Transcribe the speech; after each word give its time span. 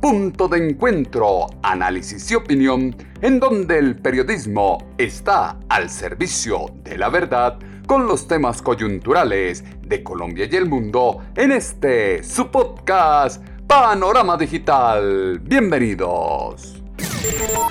punto 0.00 0.46
de 0.46 0.68
encuentro, 0.68 1.46
análisis 1.62 2.30
y 2.30 2.36
opinión, 2.36 2.94
en 3.20 3.40
donde 3.40 3.78
el 3.78 3.96
periodismo 3.96 4.78
está 4.96 5.58
al 5.68 5.90
servicio 5.90 6.66
de 6.84 6.96
la 6.96 7.08
verdad 7.08 7.58
con 7.86 8.06
los 8.06 8.28
temas 8.28 8.62
coyunturales 8.62 9.64
de 9.82 10.02
Colombia 10.02 10.46
y 10.50 10.54
el 10.54 10.66
mundo 10.66 11.24
en 11.34 11.52
este 11.52 12.22
su 12.22 12.48
podcast 12.50 13.44
Panorama 13.66 14.36
Digital. 14.36 15.40
Bienvenidos. 15.40 16.82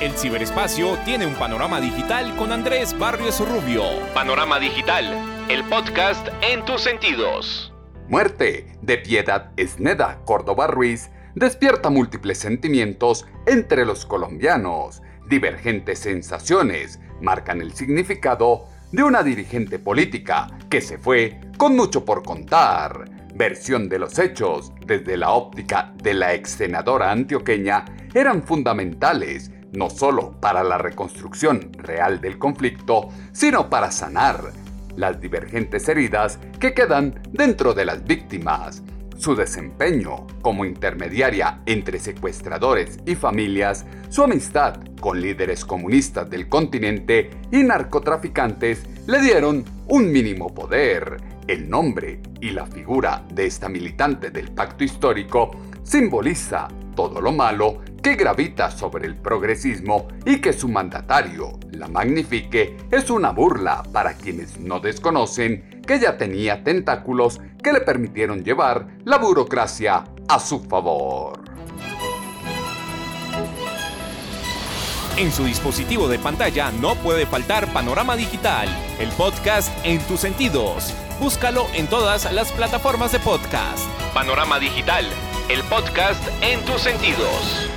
El 0.01 0.11
ciberespacio 0.13 0.97
tiene 1.05 1.25
un 1.25 1.35
panorama 1.35 1.79
digital 1.79 2.35
con 2.35 2.51
Andrés 2.51 2.97
Barrios 2.97 3.39
Rubio. 3.39 3.83
Panorama 4.13 4.59
Digital, 4.59 5.05
el 5.49 5.63
podcast 5.65 6.27
en 6.41 6.65
tus 6.65 6.81
sentidos. 6.81 7.73
Muerte 8.09 8.77
de 8.81 8.97
Piedad 8.97 9.51
Esneda 9.57 10.19
Córdoba 10.25 10.67
Ruiz 10.67 11.09
despierta 11.37 11.91
múltiples 11.91 12.39
sentimientos 12.39 13.27
entre 13.45 13.85
los 13.85 14.05
colombianos. 14.07 15.03
Divergentes 15.29 15.99
sensaciones 15.99 16.99
marcan 17.21 17.61
el 17.61 17.73
significado 17.73 18.65
de 18.91 19.03
una 19.03 19.21
dirigente 19.21 19.77
política 19.77 20.47
que 20.69 20.81
se 20.81 20.97
fue 20.97 21.39
con 21.57 21.75
mucho 21.75 22.05
por 22.05 22.23
contar. 22.23 23.05
Versión 23.35 23.87
de 23.87 23.99
los 23.99 24.17
hechos 24.17 24.73
desde 24.83 25.15
la 25.15 25.31
óptica 25.31 25.93
de 26.01 26.15
la 26.15 26.33
ex 26.33 26.51
senadora 26.51 27.11
antioqueña 27.11 27.85
eran 28.15 28.41
fundamentales 28.41 29.51
no 29.73 29.91
solo 29.91 30.31
para 30.41 30.63
la 30.63 30.79
reconstrucción 30.79 31.71
real 31.73 32.19
del 32.19 32.39
conflicto, 32.39 33.09
sino 33.31 33.69
para 33.69 33.91
sanar 33.91 34.53
las 34.95 35.21
divergentes 35.21 35.87
heridas 35.87 36.39
que 36.59 36.73
quedan 36.73 37.21
dentro 37.31 37.75
de 37.75 37.85
las 37.85 38.03
víctimas. 38.03 38.81
Su 39.17 39.35
desempeño 39.35 40.27
como 40.43 40.63
intermediaria 40.63 41.61
entre 41.65 41.97
secuestradores 41.97 42.99
y 43.05 43.15
familias, 43.15 43.85
su 44.09 44.23
amistad 44.23 44.79
con 44.99 45.19
líderes 45.19 45.65
comunistas 45.65 46.29
del 46.29 46.47
continente 46.47 47.31
y 47.51 47.63
narcotraficantes 47.63 48.83
le 49.07 49.19
dieron 49.21 49.65
un 49.87 50.11
mínimo 50.11 50.53
poder. 50.53 51.17
El 51.47 51.67
nombre 51.67 52.21
y 52.41 52.51
la 52.51 52.67
figura 52.67 53.25
de 53.33 53.47
esta 53.47 53.69
militante 53.69 54.29
del 54.29 54.51
pacto 54.51 54.83
histórico 54.83 55.49
simboliza 55.81 56.67
todo 56.95 57.19
lo 57.19 57.31
malo 57.31 57.81
que 58.03 58.15
gravita 58.15 58.69
sobre 58.69 59.07
el 59.07 59.15
progresismo 59.15 60.07
y 60.25 60.39
que 60.41 60.53
su 60.53 60.67
mandatario 60.67 61.57
la 61.71 61.87
magnifique 61.87 62.77
es 62.91 63.09
una 63.09 63.31
burla 63.31 63.81
para 63.91 64.13
quienes 64.13 64.59
no 64.59 64.79
desconocen 64.79 65.76
que 65.87 65.99
ya 65.99 66.17
tenía 66.17 66.63
tentáculos 66.63 67.39
que 67.63 67.73
le 67.73 67.81
permitieron 67.81 68.43
llevar 68.43 68.87
la 69.05 69.17
burocracia 69.17 70.03
a 70.27 70.39
su 70.39 70.59
favor. 70.59 71.39
En 75.17 75.31
su 75.31 75.45
dispositivo 75.45 76.07
de 76.07 76.19
pantalla 76.19 76.71
no 76.71 76.93
puede 76.95 77.25
faltar 77.25 77.73
Panorama 77.73 78.15
Digital, 78.15 78.67
el 78.99 79.09
podcast 79.09 79.75
en 79.83 79.99
tus 80.01 80.19
sentidos. 80.19 80.93
Búscalo 81.19 81.65
en 81.73 81.87
todas 81.87 82.31
las 82.31 82.51
plataformas 82.51 83.13
de 83.13 83.19
podcast. 83.19 83.87
Panorama 84.13 84.59
Digital, 84.59 85.05
el 85.49 85.63
podcast 85.63 86.23
en 86.43 86.63
tus 86.65 86.81
sentidos. 86.81 87.67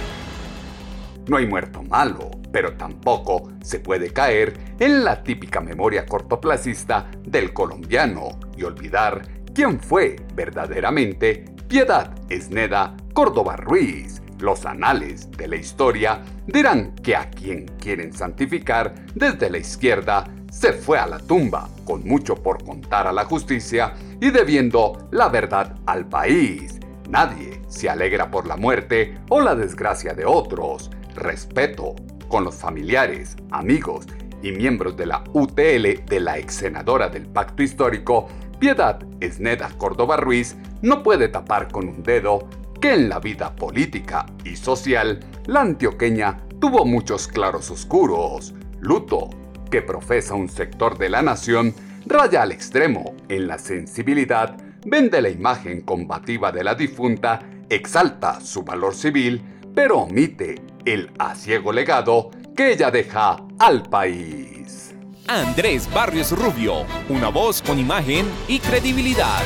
No 1.29 1.39
hay 1.39 1.47
muerto 1.47 1.83
malo 1.83 2.40
pero 2.53 2.77
tampoco 2.77 3.51
se 3.63 3.81
puede 3.81 4.11
caer 4.13 4.55
en 4.79 5.05
la 5.05 5.23
típica 5.23 5.61
memoria 5.61 6.07
cortoplacista 6.07 7.11
del 7.25 7.53
colombiano 7.53 8.39
y 8.57 8.65
olvidar 8.65 9.23
quién 9.55 9.81
fue 9.81 10.17
verdaderamente 10.35 11.45
Piedad 11.69 12.13
Esneda 12.29 12.97
Córdoba 13.13 13.57
Ruiz. 13.57 14.23
Los 14.41 14.65
anales 14.65 15.31
de 15.33 15.49
la 15.49 15.57
historia 15.57 16.23
dirán 16.47 16.95
que 16.97 17.15
a 17.15 17.31
quien 17.31 17.67
quieren 17.79 18.13
santificar 18.13 18.95
desde 19.15 19.51
la 19.51 19.59
izquierda 19.59 20.25
se 20.51 20.73
fue 20.73 20.99
a 20.99 21.07
la 21.07 21.19
tumba 21.19 21.69
con 21.85 22.03
mucho 22.05 22.35
por 22.35 22.65
contar 22.65 23.07
a 23.07 23.13
la 23.13 23.25
justicia 23.25 23.95
y 24.21 24.31
debiendo 24.31 25.09
la 25.13 25.29
verdad 25.29 25.77
al 25.87 26.09
país. 26.09 26.81
Nadie 27.09 27.61
se 27.69 27.89
alegra 27.89 28.31
por 28.31 28.47
la 28.47 28.57
muerte 28.57 29.19
o 29.29 29.41
la 29.41 29.55
desgracia 29.55 30.15
de 30.15 30.25
otros. 30.25 30.91
Respeto 31.15 31.95
con 32.31 32.45
los 32.45 32.55
familiares, 32.55 33.37
amigos 33.51 34.07
y 34.43 34.53
miembros 34.53 34.97
de 34.97 35.05
la 35.05 35.23
UTL 35.35 36.07
de 36.07 36.21
la 36.21 36.39
ex 36.39 36.55
senadora 36.55 37.11
del 37.11 37.27
pacto 37.27 37.63
histórico, 37.63 38.29
Piedad 38.59 39.05
Esneda 39.21 39.69
Córdoba 39.77 40.17
Ruiz, 40.17 40.57
no 40.81 41.03
puede 41.03 41.29
tapar 41.29 41.69
con 41.69 41.89
un 41.89 42.03
dedo 42.03 42.49
que 42.81 42.95
en 42.95 43.11
la 43.11 43.19
vida 43.19 43.55
política 43.55 44.25
y 44.45 44.57
social 44.57 45.21
la 45.47 45.61
antioqueña 45.61 46.39
tuvo 46.61 46.87
muchos 46.87 47.29
claros 47.29 47.71
oscuros. 47.71 48.55
Luto, 48.81 49.29
que 49.71 49.83
profesa 49.83 50.35
un 50.35 50.49
sector 50.49 50.97
de 50.97 51.11
la 51.11 51.23
nación, 51.23 51.75
raya 52.07 52.43
al 52.43 52.53
extremo 52.53 53.15
en 53.29 53.49
la 53.49 53.59
sensibilidad, 53.59 54.57
vende 54.87 55.21
la 55.21 55.29
imagen 55.29 55.83
combativa 55.83 56.53
de 56.53 56.65
la 56.65 56.75
difunta, 56.75 57.41
exalta 57.69 58.41
su 58.41 58.63
valor 58.63 58.95
civil, 58.95 59.43
pero 59.75 60.01
omite 60.01 60.63
el 60.85 61.11
asiego 61.19 61.73
legado 61.73 62.31
que 62.57 62.73
ella 62.73 62.91
deja 62.91 63.37
al 63.59 63.83
país. 63.85 64.95
Andrés 65.27 65.89
Barrios 65.93 66.33
Rubio, 66.33 66.85
una 67.09 67.29
voz 67.29 67.63
con 67.63 67.79
imagen 67.79 68.27
y 68.49 68.59
credibilidad. 68.59 69.43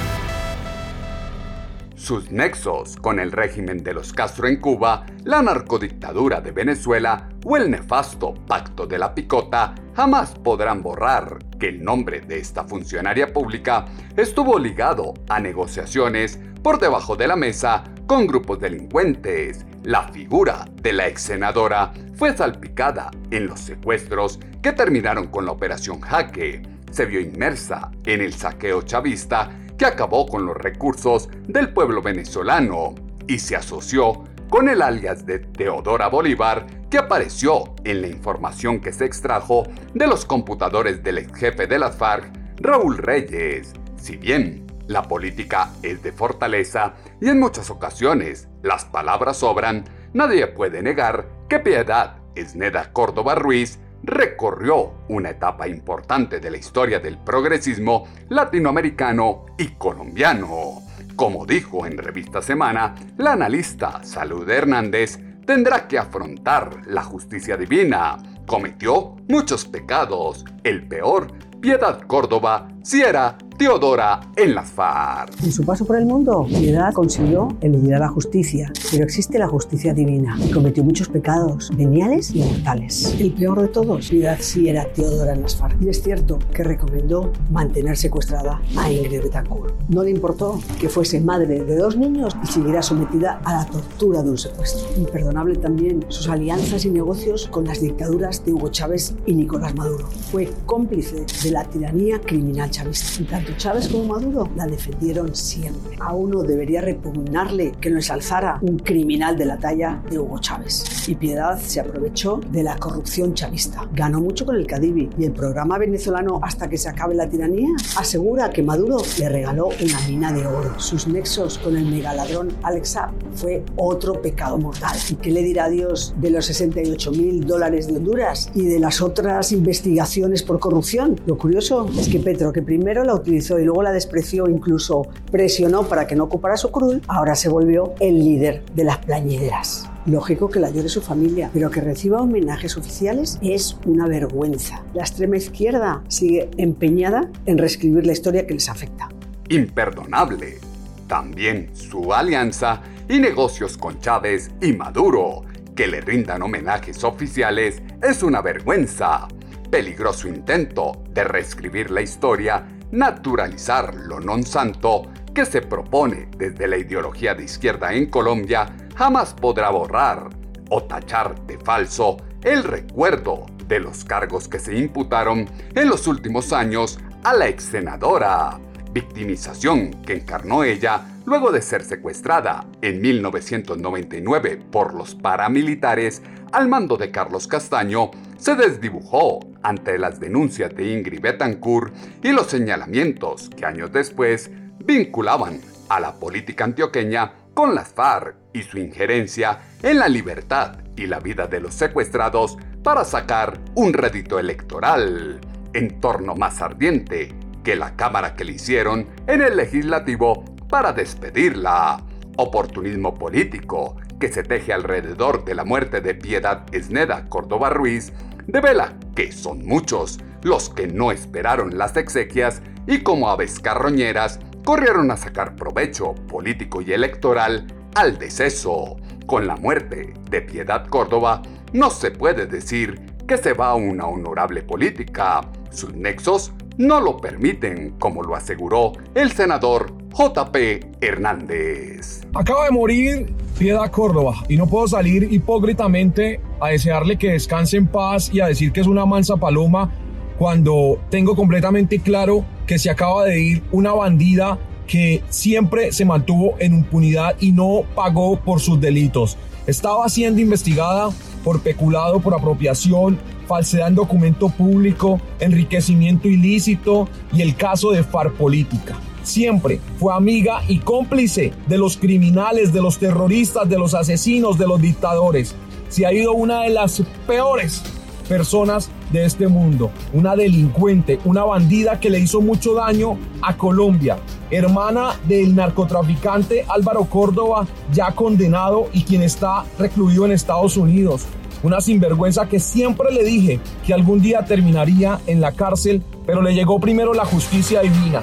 Sus 1.95 2.31
nexos 2.31 2.97
con 2.97 3.19
el 3.19 3.33
régimen 3.33 3.83
de 3.83 3.95
los 3.95 4.13
Castro 4.13 4.47
en 4.47 4.61
Cuba, 4.61 5.07
la 5.25 5.41
narcodictadura 5.41 6.41
de 6.41 6.53
Venezuela 6.53 7.31
o 7.45 7.57
el 7.57 7.71
nefasto 7.71 8.35
Pacto 8.47 8.87
de 8.87 8.99
la 8.99 9.15
Picota 9.15 9.75
jamás 9.95 10.33
podrán 10.33 10.83
borrar 10.83 11.39
que 11.59 11.69
el 11.69 11.83
nombre 11.83 12.21
de 12.21 12.39
esta 12.39 12.65
funcionaria 12.65 13.33
pública 13.33 13.87
estuvo 14.17 14.59
ligado 14.59 15.15
a 15.29 15.41
negociaciones 15.41 16.39
por 16.63 16.79
debajo 16.79 17.17
de 17.17 17.27
la 17.27 17.37
mesa 17.37 17.85
con 18.07 18.27
grupos 18.27 18.61
delincuentes. 18.61 19.65
La 19.85 20.09
figura 20.09 20.65
de 20.81 20.95
la 20.95 21.09
ex 21.09 21.21
senadora 21.21 21.93
fue 22.15 22.35
salpicada 22.35 23.11
en 23.31 23.47
los 23.47 23.61
secuestros 23.61 24.41
que 24.63 24.73
terminaron 24.73 25.27
con 25.27 25.45
la 25.45 25.53
operación 25.53 26.01
Jaque. 26.01 26.63
Se 26.91 27.05
vio 27.05 27.21
inmersa 27.21 27.91
en 28.07 28.23
el 28.23 28.33
saqueo 28.33 28.81
chavista 28.81 29.51
que 29.77 29.85
acabó 29.85 30.27
con 30.27 30.47
los 30.47 30.57
recursos 30.57 31.29
del 31.47 31.75
pueblo 31.75 32.01
venezolano 32.01 32.95
y 33.27 33.39
se 33.39 33.57
asoció 33.57 34.25
con 34.49 34.71
el 34.71 34.81
alias 34.81 35.27
de 35.27 35.41
Teodora 35.41 36.09
Bolívar 36.09 36.65
que 36.89 36.97
apareció 36.97 37.75
en 37.85 38.01
la 38.01 38.09
información 38.09 38.81
que 38.81 38.91
se 38.91 39.05
extrajo 39.05 39.65
de 39.93 40.07
los 40.07 40.25
computadores 40.25 41.03
del 41.03 41.19
ex 41.19 41.39
jefe 41.39 41.67
de 41.67 41.79
las 41.79 41.95
FARC, 41.95 42.33
Raúl 42.57 42.97
Reyes. 42.97 43.75
Si 43.97 44.17
bien 44.17 44.64
la 44.87 45.03
política 45.03 45.71
es 45.83 46.03
de 46.03 46.13
fortaleza 46.13 46.95
y 47.21 47.29
en 47.29 47.41
muchas 47.41 47.71
ocasiones 47.71 48.49
las 48.63 48.85
palabras 48.85 49.39
sobran. 49.39 49.85
Nadie 50.13 50.47
puede 50.47 50.83
negar 50.83 51.29
que 51.49 51.61
Piedad 51.61 52.17
Esneda 52.35 52.93
Córdoba 52.93 53.35
Ruiz 53.35 53.79
recorrió 54.03 54.93
una 55.09 55.31
etapa 55.31 55.67
importante 55.67 56.41
de 56.41 56.51
la 56.51 56.59
historia 56.59 57.01
del 57.01 57.19
progresismo 57.19 58.07
latinoamericano 58.29 59.47
y 59.57 59.69
colombiano. 59.77 60.83
Como 61.17 61.47
dijo 61.47 61.87
en 61.87 61.97
Revista 61.97 62.43
Semana, 62.43 62.95
la 63.17 63.33
analista 63.33 64.03
Salud 64.03 64.49
Hernández 64.49 65.19
tendrá 65.47 65.87
que 65.87 65.99
afrontar 65.99 66.83
la 66.87 67.03
justicia 67.03 67.57
divina, 67.57 68.17
cometió 68.47 69.17
muchos 69.29 69.65
pecados. 69.65 70.45
El 70.65 70.87
peor, 70.87 71.29
Piedad 71.61 72.03
Córdoba, 72.03 72.69
si 72.85 73.01
era 73.01 73.39
Teodora 73.57 74.21
en 74.37 74.55
las 74.55 74.69
FARC. 74.69 75.43
En 75.45 75.53
su 75.53 75.65
paso 75.65 75.87
por 75.87 75.97
el 75.97 76.05
mundo, 76.05 76.45
Piedad 76.49 76.93
consiguió 76.93 77.57
eludir 77.61 77.95
a 77.95 78.01
la 78.01 78.09
justicia, 78.09 78.71
pero 78.91 79.05
existe 79.05 79.39
la 79.39 79.47
justicia 79.47 79.95
divina. 79.95 80.37
Cometió 80.53 80.83
muchos 80.83 81.09
pecados, 81.09 81.71
veniales 81.77 82.35
y 82.35 82.43
mortales. 82.43 83.15
El 83.19 83.33
peor 83.33 83.63
de 83.63 83.69
todos, 83.69 84.09
Piedad 84.09 84.39
sí 84.41 84.69
era 84.69 84.93
Teodora 84.93 85.35
en 85.35 85.43
las 85.43 85.55
FARC. 85.55 85.81
Y 85.81 85.89
es 85.89 86.03
cierto 86.03 86.39
que 86.53 86.65
recomendó 86.65 87.33
mantener 87.51 87.97
secuestrada 87.97 88.61
a 88.77 88.91
Ingrid 88.91 89.23
Betancourt. 89.23 89.73
No 89.89 90.03
le 90.03 90.11
importó 90.11 90.61
que 90.81 90.89
fuese 90.89 91.21
madre 91.21 91.63
de 91.63 91.77
dos 91.77 91.97
niños 91.97 92.37
y 92.43 92.49
siguiera 92.49 92.83
sometida 92.83 93.41
a 93.45 93.55
la 93.55 93.67
tortura 93.67 94.23
de 94.23 94.31
un 94.31 94.39
secuestro. 94.39 94.85
Imperdonable 94.97 95.57
también 95.57 96.05
sus 96.09 96.29
alianzas 96.29 96.85
y 96.85 96.91
negocios 96.91 97.47
con 97.49 97.65
las 97.65 97.81
dictaduras 97.81 98.45
de 98.45 98.53
Hugo 98.53 98.69
Chávez 98.69 99.15
y 99.27 99.35
Nicolás 99.35 99.77
Maduro. 99.77 100.09
Fue 100.33 100.51
cómplice 100.67 101.25
de 101.45 101.51
la 101.53 101.65
tiranía 101.65 102.21
criminal 102.21 102.73
chavista 102.75 103.25
tanto 103.31 103.53
Chávez 103.57 103.89
como 103.89 104.15
Maduro 104.15 104.49
la 104.57 104.67
defendieron 104.67 105.35
siempre. 105.35 105.97
A 106.01 106.13
uno 106.13 106.43
debería 106.43 106.81
repugnarle 106.81 107.73
que 107.81 107.89
no 107.89 107.97
ensalzara 107.97 108.59
un 108.63 108.79
criminal 108.79 109.39
de 109.39 109.45
la 109.45 109.59
talla 109.59 110.03
de 110.11 110.19
Hugo 110.19 110.41
Chávez. 110.41 111.09
Y 111.09 111.15
Piedad 111.15 111.61
se 111.61 111.81
aprovechó 111.81 112.41
de 112.51 112.65
la 112.65 112.77
corrupción 112.77 113.35
chavista. 113.35 113.89
Ganó 113.93 114.21
mucho 114.21 114.45
con 114.45 114.57
el 114.57 114.67
Cadivi 114.67 115.09
y 115.17 115.25
el 115.25 115.33
programa 115.33 115.79
venezolano 115.79 116.41
Hasta 116.43 116.69
que 116.69 116.77
se 116.77 116.89
acabe 116.89 117.15
la 117.15 117.29
tiranía 117.29 117.69
asegura 117.97 118.51
que 118.51 118.63
Maduro 118.63 118.99
le 119.19 119.29
regaló 119.29 119.69
una 119.69 120.01
mina 120.09 120.33
de 120.33 120.47
oro. 120.47 120.79
Sus 120.79 121.07
nexos 121.07 121.59
con 121.59 121.77
el 121.77 121.87
megaladrón 121.87 122.49
Alex 122.63 122.99
fue 123.35 123.65
otro 123.77 124.21
pecado 124.21 124.59
mortal. 124.59 124.97
¿Y 125.11 125.15
qué 125.15 125.31
le 125.31 125.43
dirá 125.43 125.69
Dios 125.69 126.15
de 126.17 126.31
los 126.31 126.47
68 126.47 127.13
mil 127.13 127.47
dólares 127.47 127.87
de 127.87 127.97
Honduras 127.97 128.51
y 128.55 128.67
de 128.67 128.81
las 128.81 129.01
otras 129.01 129.53
investigaciones 129.53 130.43
por 130.43 130.59
corrupción? 130.59 131.21
Lo 131.27 131.39
curioso 131.39 131.89
es 131.99 132.09
que 132.09 132.19
Petro, 132.19 132.53
que 132.53 132.64
primero 132.65 133.05
la 133.05 133.15
utilizó 133.15 133.59
y 133.59 133.65
luego 133.65 133.83
la 133.83 133.93
despreció, 133.93 134.49
incluso 134.49 135.07
presionó 135.31 135.89
para 135.89 136.07
que 136.07 136.17
no 136.17 136.25
ocupara 136.25 136.57
su 136.57 136.71
cruz, 136.71 137.01
ahora 137.09 137.35
se 137.35 137.49
volvió 137.49 137.95
el 138.01 138.19
líder 138.19 138.65
de 138.75 138.85
las 138.85 138.99
plañideras. 138.99 139.89
Lógico 140.07 140.51
que 140.51 140.61
la 140.61 140.69
llore 140.69 140.91
su 140.91 141.01
familia, 141.01 141.51
pero 141.53 141.71
que 141.71 141.81
reciba 141.81 142.21
homenajes 142.21 142.77
oficiales 142.77 143.39
es 143.41 143.77
una 143.87 144.07
vergüenza. 144.07 144.83
La 144.93 145.03
extrema 145.03 145.39
izquierda 145.39 146.03
sigue 146.09 146.51
empeñada 146.59 147.31
en 147.47 147.57
reescribir 147.57 148.07
la 148.07 148.13
historia 148.13 148.47
que 148.47 148.53
les 148.55 148.69
afecta. 148.69 149.09
Imperdonable. 149.49 150.59
También 151.07 151.71
su 151.75 152.13
alianza 152.13 152.83
y 153.09 153.19
negocios 153.19 153.79
con 153.79 153.99
Chávez 154.01 154.51
y 154.61 154.75
Maduro. 154.75 155.43
Que 155.75 155.87
le 155.87 156.01
rindan 156.01 156.43
homenajes 156.43 157.03
oficiales 157.03 157.83
es 158.03 158.23
una 158.23 158.43
vergüenza. 158.43 159.27
Peligroso 159.75 160.29
intento 160.29 161.03
de 161.11 161.25
reescribir 161.25 161.91
la 161.91 162.01
historia 162.01 162.65
naturalizar 162.93 163.93
lo 164.07 164.21
non 164.23 164.47
santo 164.47 165.11
que 165.35 165.43
se 165.43 165.67
propone 165.67 166.31
desde 166.39 166.71
la 166.71 166.79
ideología 166.79 167.35
de 167.35 167.43
izquierda 167.43 167.91
en 167.91 168.07
Colombia 168.07 168.71
jamás 168.95 169.35
podrá 169.35 169.71
borrar 169.71 170.31
o 170.71 170.85
tachar 170.85 171.35
de 171.51 171.59
falso 171.59 172.19
el 172.45 172.63
recuerdo 172.63 173.47
de 173.67 173.81
los 173.81 174.05
cargos 174.05 174.47
que 174.47 174.61
se 174.61 174.79
imputaron 174.79 175.51
en 175.75 175.89
los 175.89 176.07
últimos 176.07 176.53
años 176.53 177.01
a 177.25 177.35
la 177.35 177.49
ex 177.49 177.65
senadora, 177.65 178.61
victimización 178.93 179.91
que 180.07 180.15
encarnó 180.15 180.63
ella 180.63 181.03
luego 181.27 181.53
de 181.53 181.63
ser 181.63 181.83
secuestrada 181.85 182.67
en 182.83 183.01
1999 183.01 184.61
por 184.71 184.95
los 184.95 185.15
paramilitares 185.15 186.23
al 186.53 186.69
mando 186.69 186.97
de 186.97 187.11
Carlos 187.11 187.47
Castaño, 187.47 188.11
se 188.37 188.55
desdibujó 188.55 189.41
ante 189.63 189.99
las 189.99 190.21
denuncias 190.21 190.75
de 190.75 190.93
Ingrid 190.93 191.21
Betancourt 191.21 191.95
y 192.23 192.33
los 192.33 192.47
señalamientos 192.47 193.51
que 193.57 193.67
años 193.67 193.93
después 193.93 194.51
vinculaban 194.79 195.61
a 195.89 196.01
la 196.01 196.15
política 196.15 196.65
antioqueña 196.65 197.33
con 197.55 197.75
las 197.75 197.89
FARC 197.89 198.37
y 198.53 198.63
su 198.63 198.79
injerencia 198.79 199.61
en 199.83 199.99
la 199.99 200.09
libertad 200.09 200.79
y 200.97 201.07
la 201.07 201.21
vida 201.21 201.47
de 201.47 201.61
los 201.61 201.75
secuestrados 201.75 202.57
para 202.83 203.05
sacar 203.05 203.59
un 203.75 203.93
rédito 203.93 204.39
electoral, 204.39 205.41
entorno 205.73 206.35
más 206.35 206.61
ardiente 206.61 207.35
que 207.63 207.77
la 207.77 207.97
cámara 207.97 208.37
que 208.37 208.45
le 208.45 208.53
hicieron 208.53 209.09
en 209.27 209.41
el 209.41 209.57
legislativo 209.57 210.54
para 210.69 210.93
despedirla. 210.93 212.03
Oportunismo 212.37 213.15
político 213.15 213.97
que 214.19 214.29
se 214.29 214.43
teje 214.43 214.73
alrededor 214.73 215.45
de 215.45 215.55
la 215.55 215.65
muerte 215.65 216.01
de 216.01 216.15
Piedad 216.15 216.65
Esneda 216.73 217.27
Córdoba 217.29 217.71
Ruiz 217.71 218.13
devela 218.47 218.95
que 219.15 219.33
son 219.33 219.65
muchos 219.65 220.19
los 220.43 220.69
que 220.69 220.87
no 220.87 221.11
esperaron 221.11 221.79
las 221.79 221.97
exequias 221.97 222.63
y 222.87 223.03
como 223.03 223.31
aves 223.31 223.61
carroñeras 223.61 224.41
corrieron 224.65 225.11
a 225.11 225.17
sacar 225.17 225.57
provecho 225.57 226.15
político 226.29 226.81
y 226.83 226.93
electoral 226.93 227.67
al 227.95 228.19
deceso. 228.19 228.97
Con 229.27 229.47
la 229.47 229.57
muerte 229.57 230.13
de 230.31 230.43
Piedad 230.43 230.87
Córdoba 230.89 231.41
no 231.73 231.91
se 231.91 232.11
puede 232.11 232.47
decir 232.47 233.01
que 233.27 233.39
se 233.39 233.55
va 233.55 233.69
a 233.69 233.75
una 233.75 234.07
honorable 234.07 234.63
política. 234.63 235.41
Sus 235.71 235.95
nexos 235.95 236.53
no 236.77 237.01
lo 237.01 237.17
permiten, 237.19 237.93
como 237.99 238.23
lo 238.23 238.35
aseguró 238.37 238.93
el 239.15 239.33
senador 239.33 240.04
JP 240.17 240.57
Hernández. 241.01 242.23
Acaba 242.35 242.67
de 242.67 242.71
morir 242.71 243.35
Piedad 243.59 243.91
Córdoba 243.91 244.45
y 244.49 244.57
no 244.57 244.67
puedo 244.67 244.87
salir 244.87 245.29
hipócritamente 245.33 246.41
a 246.61 246.69
desearle 246.69 247.19
que 247.19 247.33
descanse 247.33 247.77
en 247.77 247.87
paz 247.87 248.31
y 248.33 248.41
a 248.41 248.47
decir 248.47 248.73
que 248.73 248.81
es 248.81 248.87
una 248.87 249.07
mansa 249.07 249.37
paloma 249.37 249.91
cuando 250.39 250.99
tengo 251.11 251.35
completamente 251.35 252.01
claro 252.01 252.45
que 252.67 252.79
se 252.79 252.91
acaba 252.91 253.25
de 253.25 253.41
ir 253.41 253.63
una 253.73 253.93
bandida 253.93 254.59
que 254.87 255.23
siempre 255.29 255.93
se 255.93 256.05
mantuvo 256.05 256.55
en 256.59 256.75
impunidad 256.75 257.37
y 257.41 257.53
no 257.53 257.83
pagó 257.95 258.39
por 258.39 258.61
sus 258.61 258.81
delitos. 258.81 259.37
Estaba 259.67 260.09
siendo 260.09 260.41
investigada 260.41 261.11
por 261.43 261.61
peculado, 261.61 262.21
por 262.21 262.35
apropiación, 262.35 263.19
falsedad 263.47 263.89
en 263.89 263.95
documento 263.95 264.49
público, 264.49 265.21
enriquecimiento 265.41 266.29
ilícito 266.29 267.09
y 267.33 267.43
el 267.43 267.57
caso 267.57 267.91
de 267.93 268.03
FAR 268.03 268.33
Política. 268.33 268.97
Siempre 269.25 269.81
fue 269.99 270.15
amiga 270.15 270.63
y 270.69 270.79
cómplice 270.79 271.53
de 271.67 271.79
los 271.79 271.97
criminales, 271.97 272.73
de 272.73 272.83
los 272.83 272.99
terroristas, 272.99 273.69
de 273.69 273.79
los 273.79 273.95
asesinos, 273.95 274.59
de 274.59 274.67
los 274.67 274.81
dictadores. 274.81 275.57
Se 275.89 276.05
ha 276.05 276.13
ido 276.13 276.33
una 276.33 276.63
de 276.63 276.71
las 276.71 277.03
peores 277.27 277.83
personas 278.29 278.91
de 279.13 279.25
este 279.25 279.49
mundo, 279.49 279.91
una 280.13 280.37
delincuente, 280.37 281.19
una 281.25 281.43
bandida 281.45 282.01
que 282.01 282.11
le 282.11 282.21
hizo 282.21 282.43
mucho 282.43 282.75
daño 282.75 283.19
a 283.41 283.57
Colombia, 283.57 284.19
hermana 284.51 285.19
del 285.27 285.55
narcotraficante 285.55 286.67
Álvaro 286.69 287.05
Córdoba, 287.07 287.67
ya 287.93 288.13
condenado 288.13 288.89
y 288.93 289.05
quien 289.05 289.23
está 289.23 289.65
recluido 289.79 290.27
en 290.27 290.33
Estados 290.33 290.77
Unidos. 290.77 291.25
Una 291.63 291.81
sinvergüenza 291.81 292.47
que 292.47 292.61
siempre 292.61 293.11
le 293.11 293.25
dije 293.25 293.59
que 293.87 293.95
algún 293.95 294.21
día 294.21 294.45
terminaría 294.45 295.19
en 295.27 295.41
la 295.41 295.53
cárcel, 295.53 296.03
pero 296.27 296.43
le 296.43 296.53
llegó 296.53 296.79
primero 296.79 297.15
la 297.15 297.25
justicia 297.25 297.81
divina. 297.81 298.23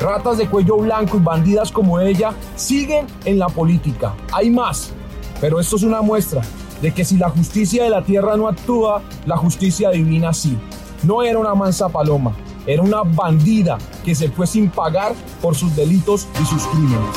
Ratas 0.00 0.38
de 0.38 0.48
cuello 0.48 0.78
blanco 0.78 1.18
y 1.18 1.20
bandidas 1.20 1.70
como 1.70 2.00
ella 2.00 2.32
siguen 2.56 3.06
en 3.26 3.38
la 3.38 3.48
política. 3.48 4.14
Hay 4.32 4.48
más, 4.48 4.94
pero 5.42 5.60
esto 5.60 5.76
es 5.76 5.82
una 5.82 6.00
muestra 6.00 6.40
de 6.80 6.94
que 6.94 7.04
si 7.04 7.18
la 7.18 7.28
justicia 7.28 7.84
de 7.84 7.90
la 7.90 8.02
tierra 8.02 8.34
no 8.38 8.48
actúa, 8.48 9.02
la 9.26 9.36
justicia 9.36 9.90
divina 9.90 10.32
sí. 10.32 10.56
No 11.02 11.22
era 11.22 11.38
una 11.38 11.54
mansa 11.54 11.90
paloma, 11.90 12.34
era 12.66 12.82
una 12.82 13.02
bandida 13.02 13.76
que 14.02 14.14
se 14.14 14.30
fue 14.30 14.46
sin 14.46 14.70
pagar 14.70 15.12
por 15.42 15.54
sus 15.54 15.76
delitos 15.76 16.26
y 16.40 16.46
sus 16.46 16.66
crímenes. 16.68 17.16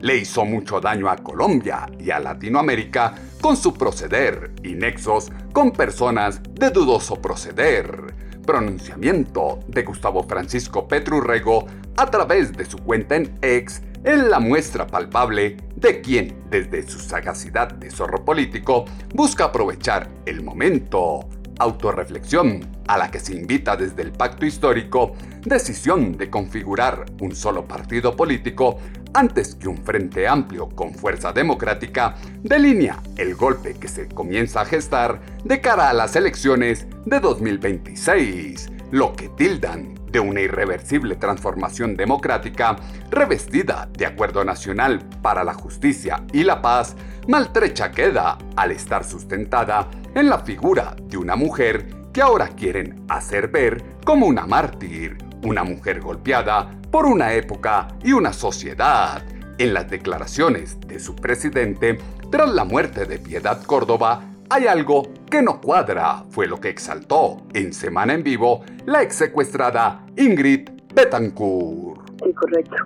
Le 0.00 0.16
hizo 0.16 0.44
mucho 0.44 0.80
daño 0.80 1.08
a 1.08 1.16
Colombia 1.16 1.86
y 2.00 2.10
a 2.10 2.18
Latinoamérica 2.18 3.14
con 3.40 3.56
su 3.56 3.74
proceder 3.74 4.52
y 4.64 4.74
nexos 4.74 5.30
con 5.52 5.70
personas 5.70 6.40
de 6.52 6.70
dudoso 6.70 7.14
proceder. 7.14 8.23
Pronunciamiento 8.44 9.60
de 9.68 9.82
Gustavo 9.82 10.22
Francisco 10.24 10.86
Petrurrego 10.86 11.66
a 11.96 12.10
través 12.10 12.52
de 12.52 12.64
su 12.64 12.78
cuenta 12.78 13.16
en 13.16 13.38
X 13.40 13.82
en 14.04 14.28
la 14.28 14.38
muestra 14.38 14.86
palpable 14.86 15.56
de 15.76 16.00
quien, 16.02 16.44
desde 16.50 16.82
su 16.82 16.98
sagacidad 16.98 17.72
de 17.72 17.90
zorro 17.90 18.24
político, 18.24 18.84
busca 19.14 19.44
aprovechar 19.44 20.08
el 20.26 20.42
momento. 20.42 21.20
Autorreflexión 21.58 22.68
a 22.88 22.98
la 22.98 23.10
que 23.10 23.20
se 23.20 23.34
invita 23.34 23.76
desde 23.76 24.02
el 24.02 24.12
pacto 24.12 24.44
histórico, 24.44 25.14
decisión 25.44 26.16
de 26.16 26.28
configurar 26.28 27.06
un 27.20 27.34
solo 27.34 27.66
partido 27.66 28.14
político 28.14 28.78
antes 29.14 29.54
que 29.54 29.68
un 29.68 29.78
frente 29.78 30.28
amplio 30.28 30.68
con 30.68 30.92
fuerza 30.92 31.32
democrática, 31.32 32.16
delinea 32.42 33.00
el 33.16 33.34
golpe 33.34 33.74
que 33.74 33.88
se 33.88 34.08
comienza 34.08 34.60
a 34.60 34.66
gestar 34.66 35.20
de 35.44 35.60
cara 35.60 35.88
a 35.88 35.94
las 35.94 36.16
elecciones 36.16 36.86
de 37.06 37.20
2026, 37.20 38.70
lo 38.90 39.14
que 39.14 39.28
tildan 39.30 39.94
de 40.10 40.20
una 40.20 40.40
irreversible 40.40 41.16
transformación 41.16 41.96
democrática 41.96 42.76
revestida 43.10 43.88
de 43.96 44.06
acuerdo 44.06 44.44
nacional 44.44 45.00
para 45.22 45.42
la 45.42 45.54
justicia 45.54 46.24
y 46.32 46.44
la 46.44 46.60
paz, 46.60 46.94
maltrecha 47.26 47.90
queda 47.90 48.38
al 48.56 48.72
estar 48.72 49.04
sustentada 49.04 49.88
en 50.14 50.28
la 50.28 50.38
figura 50.38 50.94
de 51.08 51.16
una 51.16 51.34
mujer 51.34 52.04
que 52.12 52.22
ahora 52.22 52.48
quieren 52.48 53.04
hacer 53.08 53.48
ver 53.48 53.82
como 54.04 54.26
una 54.26 54.46
mártir, 54.46 55.18
una 55.44 55.64
mujer 55.64 56.00
golpeada 56.00 56.74
por 56.90 57.06
una 57.06 57.34
época 57.34 57.88
y 58.02 58.12
una 58.12 58.32
sociedad. 58.32 59.22
En 59.58 59.72
las 59.72 59.88
declaraciones 59.88 60.80
de 60.80 60.98
su 60.98 61.14
presidente, 61.14 61.98
tras 62.30 62.50
la 62.50 62.64
muerte 62.64 63.06
de 63.06 63.18
Piedad 63.18 63.62
Córdoba, 63.62 64.22
hay 64.50 64.66
algo 64.66 65.02
que 65.30 65.42
no 65.42 65.60
cuadra, 65.60 66.24
fue 66.30 66.46
lo 66.46 66.60
que 66.60 66.68
exaltó 66.68 67.42
en 67.54 67.72
Semana 67.72 68.14
en 68.14 68.22
Vivo 68.22 68.64
la 68.86 69.02
ex 69.02 69.16
secuestrada 69.16 70.04
Ingrid 70.16 70.68
Betancourt. 70.94 72.00
Sí, 72.22 72.32
correcto. 72.32 72.76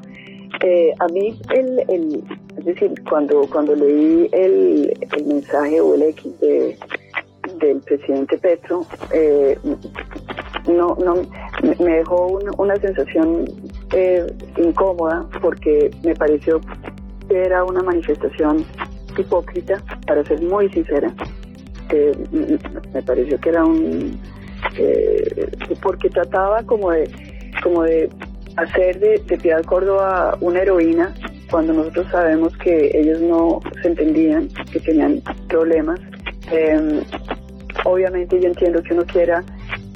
Eh, 0.62 0.93
a 0.99 1.07
mí, 1.09 1.38
el, 1.50 2.25
es 2.57 2.65
decir, 2.65 2.93
cuando, 3.09 3.43
cuando 3.50 3.75
leí 3.75 4.29
el, 4.33 4.93
mensaje 5.27 5.81
o 5.81 5.95
el 5.95 6.03
X 6.03 6.33
del 6.41 7.81
presidente 7.81 8.38
Petro, 8.38 8.87
eh, 9.12 9.59
no, 10.69 10.97
no, 10.97 11.15
me 11.85 11.97
dejó 11.97 12.39
una 12.59 12.77
sensación 12.77 13.45
eh, 13.93 14.27
incómoda 14.57 15.27
porque 15.41 15.91
me 16.05 16.15
pareció 16.15 16.61
que 17.29 17.43
era 17.43 17.65
una 17.65 17.83
manifestación 17.83 18.65
hipócrita, 19.17 19.83
para 20.07 20.25
ser 20.25 20.41
muy 20.43 20.69
sincera, 20.71 21.13
me 22.93 23.03
pareció 23.03 23.39
que 23.41 23.49
era 23.49 23.65
un 23.65 24.21
eh, 24.77 25.51
porque 25.83 26.11
trataba 26.11 26.63
como 26.65 26.91
de 26.91 27.11
como 27.63 27.83
de 27.83 28.11
hacer 28.57 28.99
de, 28.99 29.19
Piedad 29.39 29.65
Córdoba 29.65 30.37
una 30.41 30.61
heroína 30.61 31.15
cuando 31.51 31.73
nosotros 31.73 32.07
sabemos 32.11 32.57
que 32.59 32.91
ellos 32.93 33.21
no 33.21 33.61
se 33.83 33.89
entendían, 33.89 34.49
que 34.71 34.81
tenían 34.81 35.23
problemas. 35.49 35.99
Em, 36.51 37.01
obviamente 37.85 38.41
yo 38.41 38.49
entiendo 38.49 38.83
que 38.83 38.95
uno 38.95 39.05
quiera 39.07 39.43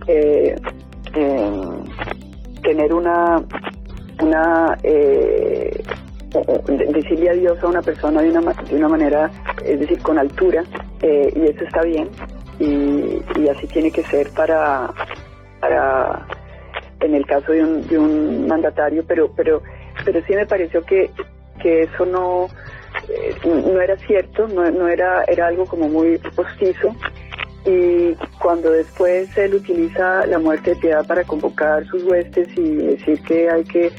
eh, 0.06 0.54
em, 1.14 1.84
tener 2.62 2.92
una 2.92 3.42
una 4.20 4.78
eh, 4.82 5.82
decirle 6.92 7.30
adiós 7.30 7.62
a 7.62 7.66
una 7.66 7.82
persona 7.82 8.22
de 8.22 8.30
una, 8.30 8.52
de 8.52 8.76
una 8.76 8.88
manera, 8.88 9.30
es 9.64 9.80
decir, 9.80 10.00
con 10.00 10.18
altura, 10.18 10.64
eh, 11.02 11.32
y 11.34 11.42
eso 11.42 11.64
está 11.64 11.82
bien, 11.82 12.08
y, 12.58 13.48
así 13.48 13.66
tiene 13.66 13.90
que 13.90 14.02
ser 14.04 14.30
para, 14.30 14.90
para 15.60 16.26
en 17.00 17.14
el 17.14 17.26
caso 17.26 17.52
de 17.52 17.62
un, 17.62 17.86
de 17.86 17.98
un 17.98 18.46
mandatario, 18.46 19.04
pero, 19.06 19.30
pero, 19.34 19.62
pero 20.04 20.22
sí 20.26 20.34
me 20.34 20.46
pareció 20.46 20.82
que, 20.84 21.10
que 21.60 21.82
eso 21.82 22.06
no, 22.06 22.46
eh, 23.08 23.34
no 23.44 23.80
era 23.80 23.96
cierto, 23.98 24.48
no, 24.48 24.70
no 24.70 24.88
era, 24.88 25.24
era 25.24 25.48
algo 25.48 25.66
como 25.66 25.88
muy 25.88 26.18
postizo, 26.34 26.94
y 27.64 28.14
cuando 28.40 28.70
después 28.70 29.36
él 29.36 29.54
utiliza 29.54 30.26
la 30.26 30.38
muerte 30.38 30.70
de 30.70 30.76
piedad 30.76 31.06
para 31.06 31.24
convocar 31.24 31.86
sus 31.86 32.02
huestes 32.04 32.48
y 32.56 32.76
decir 32.76 33.20
que 33.22 33.48
hay 33.48 33.64
que 33.64 33.92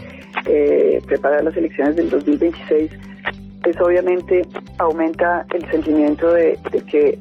eh, 0.46 1.01
preparar 1.05 1.43
las 1.43 1.55
elecciones 1.55 1.96
del 1.96 2.10
2026, 2.10 2.91
pues 3.63 3.79
obviamente 3.79 4.46
aumenta 4.77 5.46
el 5.53 5.70
sentimiento 5.72 6.34
de, 6.34 6.60
que 6.89 7.17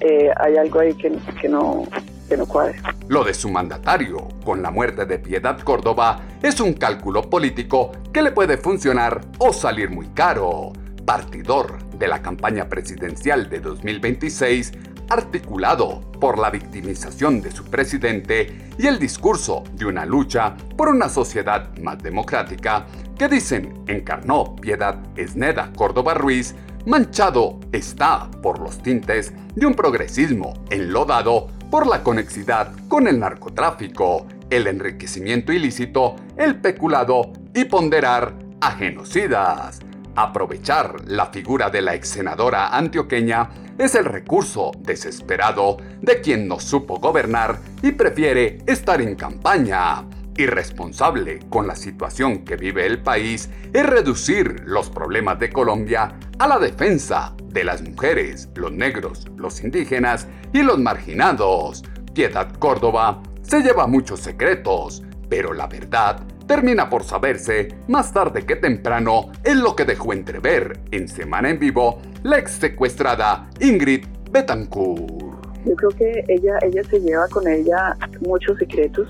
eh, 0.00 0.30
hay 0.36 0.56
algo 0.56 0.80
ahí 0.80 0.92
que, 0.94 1.12
que 1.40 1.48
no, 1.48 1.84
que 2.28 2.36
no 2.36 2.46
cuadre. 2.46 2.78
Lo 3.08 3.24
de 3.24 3.32
su 3.32 3.48
mandatario, 3.48 4.28
con 4.44 4.62
la 4.62 4.70
muerte 4.70 5.06
de 5.06 5.18
Piedad 5.18 5.58
Córdoba, 5.60 6.20
es 6.42 6.60
un 6.60 6.74
cálculo 6.74 7.22
político 7.22 7.92
que 8.12 8.22
le 8.22 8.32
puede 8.32 8.58
funcionar 8.58 9.22
o 9.38 9.52
salir 9.52 9.90
muy 9.90 10.08
caro. 10.08 10.72
Partidor 11.06 11.78
de 11.98 12.06
la 12.06 12.20
campaña 12.20 12.68
presidencial 12.68 13.48
de 13.48 13.60
2026, 13.60 14.72
articulado 15.08 16.00
por 16.20 16.38
la 16.38 16.50
victimización 16.50 17.40
de 17.40 17.50
su 17.50 17.64
presidente 17.64 18.70
y 18.78 18.86
el 18.86 18.98
discurso 18.98 19.64
de 19.72 19.86
una 19.86 20.04
lucha 20.04 20.56
por 20.76 20.88
una 20.88 21.08
sociedad 21.08 21.76
más 21.78 21.98
democrática 22.02 22.86
que 23.16 23.28
dicen 23.28 23.84
encarnó 23.86 24.56
Piedad 24.56 24.98
Esneda 25.16 25.72
Córdoba 25.76 26.14
Ruiz, 26.14 26.54
manchado 26.86 27.58
está 27.72 28.30
por 28.42 28.60
los 28.60 28.82
tintes 28.82 29.32
de 29.54 29.66
un 29.66 29.74
progresismo 29.74 30.54
enlodado 30.70 31.48
por 31.70 31.86
la 31.86 32.02
conexidad 32.02 32.72
con 32.88 33.08
el 33.08 33.18
narcotráfico, 33.18 34.26
el 34.50 34.66
enriquecimiento 34.66 35.52
ilícito, 35.52 36.16
el 36.36 36.60
peculado 36.60 37.32
y 37.54 37.64
ponderar 37.64 38.34
a 38.60 38.70
genocidas. 38.72 39.80
Aprovechar 40.20 40.96
la 41.06 41.26
figura 41.26 41.70
de 41.70 41.80
la 41.80 41.94
ex 41.94 42.08
senadora 42.08 42.76
antioqueña 42.76 43.50
es 43.78 43.94
el 43.94 44.04
recurso 44.04 44.72
desesperado 44.80 45.76
de 46.02 46.20
quien 46.20 46.48
no 46.48 46.58
supo 46.58 46.98
gobernar 46.98 47.60
y 47.82 47.92
prefiere 47.92 48.58
estar 48.66 49.00
en 49.00 49.14
campaña. 49.14 50.04
Irresponsable 50.36 51.38
con 51.48 51.68
la 51.68 51.76
situación 51.76 52.44
que 52.44 52.56
vive 52.56 52.84
el 52.84 53.00
país 53.00 53.48
es 53.72 53.86
reducir 53.86 54.64
los 54.66 54.90
problemas 54.90 55.38
de 55.38 55.50
Colombia 55.50 56.18
a 56.40 56.48
la 56.48 56.58
defensa 56.58 57.36
de 57.44 57.62
las 57.62 57.80
mujeres, 57.80 58.48
los 58.56 58.72
negros, 58.72 59.28
los 59.36 59.62
indígenas 59.62 60.26
y 60.52 60.62
los 60.62 60.80
marginados. 60.80 61.84
Piedad 62.12 62.52
Córdoba 62.58 63.22
se 63.42 63.62
lleva 63.62 63.86
muchos 63.86 64.18
secretos, 64.18 65.04
pero 65.28 65.52
la 65.52 65.68
verdad 65.68 66.20
termina 66.48 66.88
por 66.88 67.04
saberse 67.04 67.68
más 67.86 68.12
tarde 68.12 68.44
que 68.44 68.56
temprano 68.56 69.30
en 69.44 69.62
lo 69.62 69.76
que 69.76 69.84
dejó 69.84 70.12
entrever 70.12 70.80
en 70.90 71.06
Semana 71.06 71.50
en 71.50 71.60
Vivo 71.60 72.00
la 72.24 72.38
ex 72.38 72.52
secuestrada 72.52 73.48
Ingrid 73.60 74.06
Betancourt. 74.32 75.28
Yo 75.64 75.76
creo 75.76 75.90
que 75.90 76.24
ella, 76.28 76.58
ella 76.62 76.82
se 76.84 77.00
lleva 77.00 77.28
con 77.28 77.46
ella 77.46 77.94
muchos 78.26 78.56
secretos, 78.58 79.08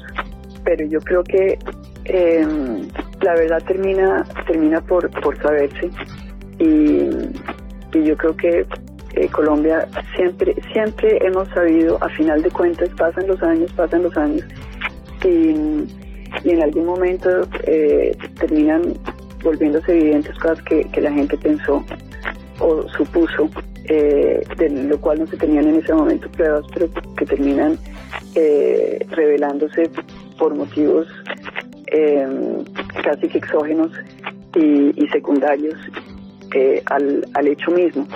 pero 0.64 0.84
yo 0.86 1.00
creo 1.00 1.22
que 1.22 1.58
em, 2.04 2.88
la 3.22 3.34
verdad 3.34 3.62
termina, 3.66 4.26
termina 4.46 4.80
por, 4.80 5.08
por 5.20 5.40
saberse 5.40 5.90
y, 6.58 7.08
yo 7.92 8.16
creo 8.16 8.36
que 8.36 8.66
eh, 9.14 9.28
Colombia 9.28 9.88
siempre, 10.14 10.54
siempre 10.72 11.18
hemos 11.26 11.48
sabido, 11.48 11.98
a 12.02 12.08
final 12.10 12.42
de 12.42 12.50
cuentas, 12.50 12.90
pasan 12.96 13.26
los 13.26 13.42
años, 13.42 13.72
pasan 13.72 14.02
los 14.02 14.16
años 14.16 14.44
y 15.24 15.86
y 16.44 16.50
en 16.50 16.62
algún 16.62 16.86
momento 16.86 17.28
eh, 17.64 18.16
terminan 18.38 18.94
volviéndose 19.42 19.98
evidentes 19.98 20.36
cosas 20.38 20.62
que, 20.62 20.88
la 21.00 21.12
gente 21.12 21.36
pensó 21.38 21.84
o 22.60 22.88
supuso, 22.88 23.48
eh, 23.84 24.42
de 24.56 24.68
lo 24.68 25.00
cual 25.00 25.20
no 25.20 25.26
se 25.26 25.36
tenían 25.36 25.68
en 25.68 25.76
ese 25.76 25.94
momento 25.94 26.28
pruebas, 26.30 26.64
pero 26.74 26.88
que 27.16 27.24
terminan 27.24 27.78
eh, 28.34 28.98
revelándose 29.10 29.90
por 30.38 30.54
motivos 30.54 31.06
em, 31.86 32.64
casi 33.02 33.28
que 33.28 33.38
exógenos 33.38 33.92
y, 34.56 35.06
secundarios 35.12 35.76
al, 36.86 37.26
al, 37.34 37.46
hecho 37.46 37.70
mismo. 37.70 38.06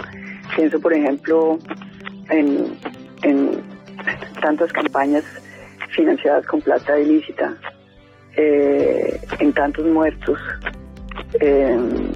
Pienso, 0.57 0.81
por 0.81 0.92
ejemplo, 0.92 1.59
en, 2.31 2.76
en 3.23 3.62
tantas 4.40 4.73
campañas 4.73 5.25
financiadas 5.90 6.45
con 6.47 6.61
plata 6.61 6.99
ilícita 6.99 7.57
eh, 8.36 9.20
en 9.40 9.52
tantos 9.52 9.86
muertos. 9.86 10.38
en, 11.40 12.12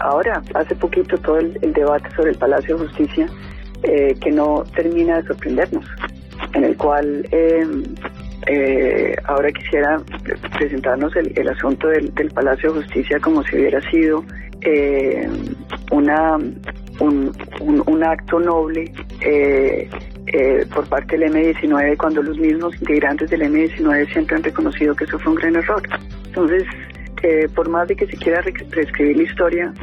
ahora, 0.00 0.42
hace 0.54 0.74
poquito, 0.74 1.16
todo 1.18 1.38
el, 1.38 1.54
debate 1.72 2.10
sobre 2.16 2.32
el 2.32 2.38
Palacio 2.38 2.76
de 2.76 2.86
Justicia, 2.86 3.26
eh, 3.82 4.14
que 4.20 4.30
no 4.30 4.64
termina 4.74 5.20
de 5.20 5.28
sorprendernos, 5.28 5.84
en 6.54 6.64
el 6.64 6.76
cual 6.76 7.26
em, 7.30 7.84
eh, 8.46 9.14
ahora 9.24 9.50
quisiera 9.52 10.00
presentarnos 10.58 11.14
el, 11.16 11.48
asunto 11.48 11.88
del, 11.88 12.10
Palacio 12.34 12.72
de 12.72 12.82
Justicia 12.82 13.18
como 13.20 13.42
si 13.44 13.56
hubiera 13.56 13.80
sido 13.90 14.24
em, 14.62 15.54
una, 15.92 16.36
un, 17.00 17.32
un, 17.86 18.04
acto 18.04 18.40
noble 18.40 18.92
eh, 20.32 20.64
por 20.72 20.86
parte 20.88 21.18
del 21.18 21.32
M19 21.32 21.96
cuando 21.96 22.22
los 22.22 22.38
mismos 22.38 22.74
integrantes 22.80 23.30
del 23.30 23.42
M19 23.42 24.12
siempre 24.12 24.36
han 24.36 24.42
reconocido 24.42 24.94
que 24.94 25.04
eso 25.04 25.18
fue 25.18 25.32
un 25.32 25.38
gran 25.38 25.56
error. 25.56 25.82
Entonces, 26.26 26.64
eh, 27.22 27.48
por 27.54 27.68
más 27.68 27.88
de 27.88 27.96
que 27.96 28.06
se 28.06 28.16
quiera 28.16 28.40
reescribir 28.40 29.16
la 29.16 29.22
historia, 29.24 29.74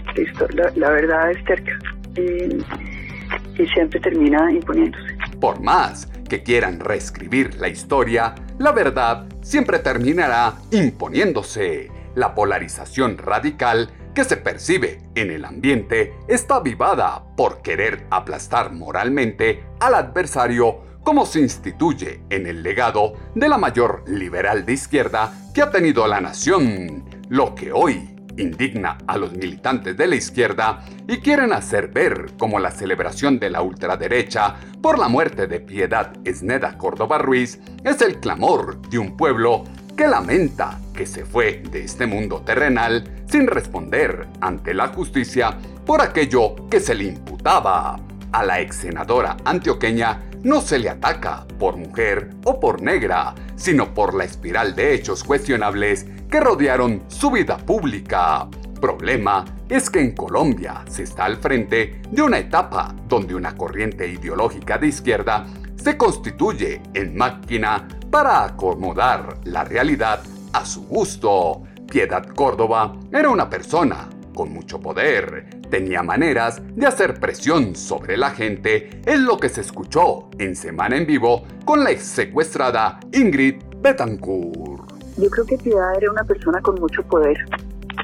la, 0.76 0.90
verdad 0.90 1.32
es 1.32 1.38
cerca 1.46 1.78
y, 2.16 3.62
y 3.62 3.68
siempre 3.68 4.00
termina 4.00 4.52
imponiéndose. 4.52 5.18
Por 5.40 5.60
más 5.62 6.08
que 6.30 6.42
quieran 6.44 6.80
reescribir 6.80 7.56
la 7.56 7.68
historia, 7.68 8.34
la 8.58 8.72
verdad 8.72 9.28
siempre 9.42 9.80
terminará 9.80 10.54
imponiéndose. 10.72 11.92
La 12.16 12.34
polarización 12.34 13.18
radical 13.18 13.90
que 14.18 14.24
se 14.24 14.38
percibe 14.38 15.00
en 15.14 15.30
el 15.30 15.46
ambiente 15.46 16.16
está 16.28 16.56
avivada 16.56 17.24
por 17.36 17.62
querer 17.62 18.08
aplastar 18.10 18.74
moralmente 18.74 19.64
al 19.80 19.94
adversario 19.94 20.80
cómo 21.04 21.24
se 21.28 21.42
instituye 21.42 22.22
en 22.32 22.48
el 22.48 22.64
legado 22.64 23.14
de 23.36 23.48
la 23.48 23.60
mayor 23.60 24.04
liberal 24.08 24.66
de 24.66 24.74
izquierda 24.74 25.32
que 25.54 25.62
ha 25.62 25.70
tenido 25.70 26.08
la 26.08 26.20
nación, 26.20 27.06
lo 27.30 27.54
que 27.54 27.72
hoy 27.72 28.18
indigna 28.38 28.98
a 29.06 29.20
los 29.20 29.34
militantes 29.34 29.96
de 29.96 30.08
la 30.08 30.16
izquierda 30.16 30.84
y 31.08 31.18
quieren 31.18 31.54
hacer 31.54 31.90
ver 31.90 32.32
como 32.40 32.58
la 32.58 32.72
celebración 32.72 33.38
de 33.38 33.52
la 33.52 33.62
ultraderecha 33.62 34.56
por 34.82 34.98
la 34.98 35.10
muerte 35.10 35.46
de 35.46 35.60
Piedad 35.60 36.14
Esneda 36.26 36.76
Córdoba 36.80 37.20
Ruiz 37.20 37.60
es 37.84 38.02
el 38.02 38.20
clamor 38.20 38.82
de 38.90 38.98
un 38.98 39.16
pueblo 39.16 39.64
que 39.98 40.08
lamenta 40.08 40.80
que 40.94 41.08
se 41.08 41.26
fue 41.26 41.64
de 41.72 41.84
este 41.84 42.06
mundo 42.06 42.44
terrenal 42.46 43.04
sin 43.28 43.48
responder 43.48 44.28
ante 44.40 44.76
la 44.76 44.90
justicia 44.90 45.58
por 45.86 46.02
aquello 46.02 46.68
que 46.70 46.80
se 46.80 46.94
le 46.94 47.06
imputaba. 47.06 48.00
A 48.32 48.44
la 48.44 48.62
ex 48.62 48.76
senadora 48.76 49.38
antioqueña 49.44 50.22
no 50.44 50.62
se 50.62 50.78
le 50.78 50.90
ataca 50.90 51.48
por 51.58 51.78
mujer 51.78 52.30
o 52.44 52.60
por 52.60 52.84
negra, 52.84 53.34
sino 53.56 53.96
por 53.96 54.14
la 54.14 54.26
espiral 54.26 54.76
de 54.76 54.94
hechos 54.94 55.24
cuestionables 55.24 56.06
que 56.30 56.42
rodearon 56.42 57.02
su 57.08 57.32
vida 57.32 57.58
pública. 57.58 58.48
Problema 58.80 59.46
es 59.68 59.90
que 59.90 60.00
en 60.00 60.12
Colombia 60.12 60.86
se 60.88 61.04
está 61.04 61.26
al 61.26 61.38
frente 61.38 62.02
de 62.12 62.22
una 62.22 62.38
etapa 62.38 62.94
donde 63.08 63.34
una 63.34 63.58
corriente 63.58 64.08
ideológica 64.08 64.78
de 64.78 64.88
izquierda 64.90 65.48
se 65.76 65.98
constituye 65.98 66.82
en 66.94 67.16
máquina 67.16 67.88
para 68.18 68.46
acomodar 68.46 69.38
la 69.44 69.64
realidad 69.64 70.22
a 70.52 70.66
su 70.66 70.88
gusto. 70.88 71.62
Piedad 71.88 72.26
Córdoba 72.26 72.96
era 73.12 73.30
una 73.30 73.48
persona 73.48 74.10
con 74.34 74.52
mucho 74.52 74.80
poder, 74.80 75.62
tenía 75.70 76.02
maneras 76.02 76.60
de 76.76 76.88
hacer 76.88 77.20
presión 77.20 77.76
sobre 77.76 78.18
la 78.18 78.32
gente, 78.32 79.02
es 79.06 79.20
lo 79.20 79.38
que 79.38 79.50
se 79.50 79.62
escuchó 79.62 80.32
en 80.40 80.56
Semana 80.56 80.98
en 80.98 81.06
Vivo 81.06 81.44
con 81.64 81.84
la 81.84 81.92
ex 81.92 82.06
secuestrada 82.06 83.00
Ingrid 83.14 83.62
Betancourt. 83.84 84.94
Yo 85.18 85.30
creo 85.30 85.46
que 85.46 85.58
Piedad 85.60 85.96
era 85.96 86.10
una 86.10 86.24
persona 86.24 86.60
con 86.62 86.74
mucho 86.80 87.04
poder, 87.04 87.38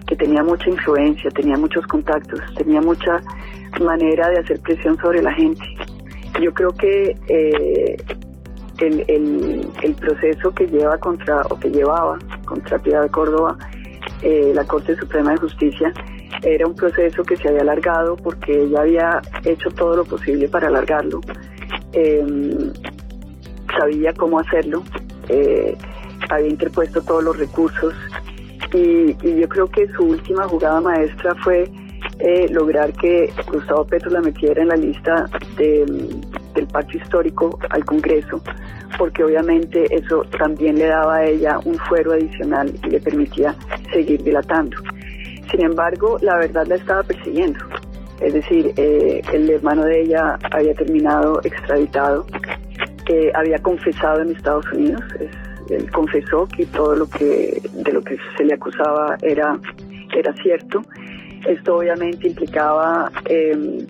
que 0.06 0.16
tenía 0.16 0.44
mucha 0.44 0.70
influencia, 0.70 1.32
tenía 1.32 1.58
muchos 1.58 1.88
contactos, 1.88 2.40
tenía 2.56 2.82
mucha 2.82 3.20
manera 3.82 4.30
de 4.30 4.42
hacer 4.42 4.60
presión 4.60 4.96
sobre 5.00 5.24
la 5.24 5.34
gente. 5.34 5.64
Yo 6.40 6.54
creo 6.54 6.70
que 6.70 7.18
eh, 7.30 7.98
el, 8.88 9.96
proceso 10.00 10.52
que 10.52 10.68
lleva 10.68 10.98
contra, 10.98 11.42
o 11.50 11.60
que 11.60 11.70
llevaba 11.70 12.18
contra 12.46 12.80
Piedad 12.80 13.10
Córdoba, 13.10 13.58
eh, 14.22 14.52
la 14.54 14.66
Corte 14.66 14.96
Suprema 14.96 15.32
de 15.32 15.38
Justicia, 15.38 15.94
era 16.42 16.68
un 16.68 16.76
proceso 16.76 17.24
que 17.24 17.38
se 17.38 17.48
había 17.48 17.62
alargado 17.62 18.18
porque 18.18 18.64
ella 18.64 18.82
había 18.82 19.22
hecho 19.46 19.70
todo 19.72 19.98
lo 19.98 20.06
posible 20.06 20.48
para 20.50 20.68
alargarlo. 20.68 21.22
Em, 21.94 22.74
sabía 23.78 24.14
cómo 24.14 24.40
hacerlo, 24.40 24.84
eh, 25.30 25.76
había 26.30 26.48
interpuesto 26.48 27.02
todos 27.02 27.24
los 27.24 27.38
recursos 27.38 27.94
y, 28.74 29.16
yo 29.40 29.48
creo 29.48 29.68
que 29.68 29.88
su 29.90 30.04
última 30.04 30.48
jugada 30.48 30.82
maestra 30.82 31.36
fue 31.44 31.70
eh, 32.20 32.48
lograr 32.50 32.92
que 32.94 33.32
Gustavo 33.52 33.86
Petro 33.86 34.12
la 34.12 34.22
metiera 34.22 34.62
en 34.62 34.70
la 34.70 34.76
lista 34.76 35.30
del 36.54 36.68
pacto 36.68 36.98
histórico 36.98 37.58
al 37.70 37.86
Congreso, 37.86 38.42
porque 38.98 39.24
obviamente 39.24 39.86
eso 39.96 40.24
también 40.38 40.78
le 40.78 40.88
daba 40.88 41.18
a 41.18 41.26
ella 41.26 41.60
un 41.66 41.78
fuero 41.78 42.14
adicional 42.14 42.72
y 42.84 42.90
le 42.90 43.00
permitía 43.00 43.56
seguir 43.92 44.24
dilatando. 44.24 44.78
Sin 45.52 45.64
embargo, 45.64 46.18
la 46.22 46.38
verdad 46.38 46.66
la 46.68 46.76
estaba 46.76 47.04
persiguiendo. 47.04 47.60
Es 48.20 48.34
decir, 48.34 48.74
eh, 48.78 49.22
el 49.34 49.50
hermano 49.50 49.84
de 49.84 50.02
ella 50.02 50.38
había 50.52 50.74
terminado 50.74 51.42
extraditado, 51.44 52.26
que 53.06 53.32
había 53.36 53.58
confesado 53.60 54.22
en 54.22 54.32
Estados 54.32 54.66
Unidos. 54.72 55.04
él 55.70 55.92
confesó 55.92 56.48
que 56.48 56.66
todo 56.68 56.96
lo 56.96 57.08
que 57.08 57.62
de 57.74 57.92
lo 57.92 58.02
que 58.02 58.18
se 58.38 58.46
le 58.46 58.54
acusaba 58.54 59.18
era 59.22 59.60
era 60.16 60.34
cierto. 60.42 60.84
Esto 61.46 61.78
obviamente 61.78 62.28
implicaba 62.28 63.12
em, 63.26 63.83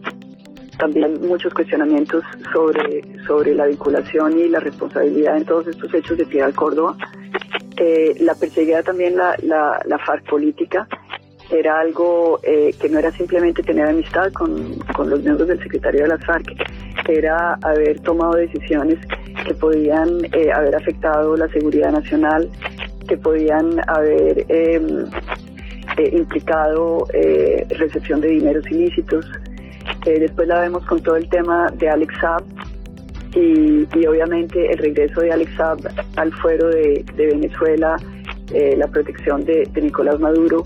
también 0.84 1.26
muchos 1.26 1.54
cuestionamientos 1.54 2.26
sobre, 2.52 3.02
sobre 3.26 3.56
la 3.56 3.68
vinculación 3.68 4.38
y 4.38 4.50
la 4.50 4.60
responsabilidad 4.60 5.38
en 5.38 5.46
todos 5.46 5.68
estos 5.68 5.94
hechos 5.94 6.18
de 6.18 6.26
Piedad 6.26 6.54
Córdoba. 6.54 6.98
Eh, 7.78 8.16
la 8.20 8.36
perseguía 8.36 8.84
también 8.84 9.16
la, 9.16 9.34
la, 9.44 9.82
la 9.86 9.98
FARC 10.00 10.30
política 10.30 10.86
era 11.50 11.80
algo 11.80 12.40
eh, 12.44 12.74
que 12.82 12.90
no 12.90 13.00
era 13.00 13.12
simplemente 13.12 13.64
tener 13.64 13.88
amistad 13.88 14.30
con, 14.34 14.76
los 15.10 15.24
miembros 15.24 15.48
del 15.48 15.62
secretario 15.64 16.02
de 16.02 16.08
las 16.10 16.26
FARC, 16.26 16.52
era 17.08 17.58
haber 17.62 18.02
tomado 18.02 18.34
decisiones 18.34 19.00
que 19.46 19.54
podían 19.54 20.26
eh, 20.34 20.52
haber 20.54 20.76
afectado 20.76 21.38
la 21.38 21.48
seguridad 21.48 21.92
nacional, 21.94 22.50
que 23.08 23.18
podían 23.18 23.80
haber 23.88 24.46
em, 24.50 25.06
eh, 25.98 26.10
implicado 26.12 27.08
recepción 27.70 28.20
de 28.20 28.28
dineros 28.30 28.70
ilícitos. 28.70 29.26
Después 30.06 30.48
la 30.48 30.62
vemos 30.62 30.86
con 30.86 31.02
todo 31.02 31.16
el 31.16 31.28
tema 31.30 31.68
de 31.76 31.90
Alex 31.90 32.14
Saab 32.20 32.44
y, 33.36 34.06
obviamente 34.06 34.72
el 34.72 34.78
regreso 34.78 35.22
de 35.22 35.32
Alex 35.32 35.56
Saab 35.56 35.80
al 36.18 36.32
fuero 36.34 36.70
de, 36.70 37.04
Venezuela, 37.16 37.98
la 38.78 38.88
protección 38.88 39.44
de 39.46 39.68
Nicolás 39.82 40.20
Maduro 40.20 40.64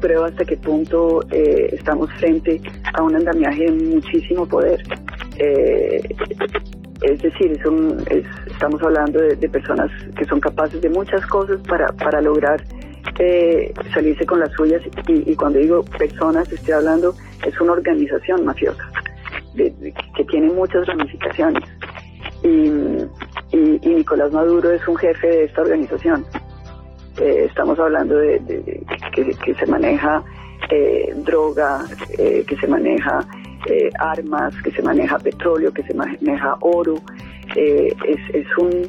prueba 0.00 0.26
hasta 0.26 0.44
qué 0.44 0.56
punto 0.56 1.20
eh, 1.30 1.68
estamos 1.72 2.10
frente 2.14 2.60
a 2.94 3.02
un 3.02 3.14
andamiaje 3.14 3.64
de 3.64 3.72
muchísimo 3.72 4.46
poder. 4.46 4.82
Eh, 5.36 6.02
es 7.02 7.22
decir, 7.22 7.58
estamos 8.46 8.82
hablando 8.82 9.20
de, 9.20 9.48
personas 9.48 9.90
que 10.16 10.24
son 10.26 10.40
capaces 10.40 10.80
de 10.82 10.90
muchas 10.90 11.24
cosas 11.26 11.58
para, 11.66 11.86
para 11.88 12.20
lograr 12.20 12.62
eh, 13.18 13.72
salirse 13.92 14.24
con 14.26 14.40
las 14.40 14.52
suyas 14.52 14.82
y, 15.06 15.34
cuando 15.36 15.58
digo 15.58 15.84
personas 15.98 16.50
estoy 16.52 16.72
hablando 16.74 17.14
es 17.46 17.60
una 17.60 17.72
organización 17.72 18.44
mafiosa 18.44 18.90
que 19.54 20.24
tiene 20.30 20.48
muchas 20.52 20.86
ramificaciones 20.86 21.64
y, 22.42 22.70
y 23.52 23.94
Nicolás 23.94 24.32
Maduro 24.32 24.70
es 24.70 24.86
un 24.86 24.96
jefe 24.96 25.26
de 25.26 25.44
esta 25.44 25.62
organización 25.62 26.24
eh, 27.20 27.46
estamos 27.48 27.78
hablando 27.78 28.16
de, 28.16 28.40
que, 29.12 29.54
se 29.54 29.66
maneja 29.66 30.22
eh, 30.70 31.12
droga, 31.16 31.84
eh, 32.16 32.44
que 32.46 32.56
se 32.56 32.66
maneja 32.66 33.26
armas, 33.98 34.54
que 34.62 34.70
se 34.70 34.82
maneja 34.82 35.18
petróleo, 35.18 35.70
que 35.72 35.82
se 35.82 35.92
maneja 35.92 36.56
oro. 36.60 36.94
es, 37.54 37.94
es, 38.32 38.46
un, 38.56 38.88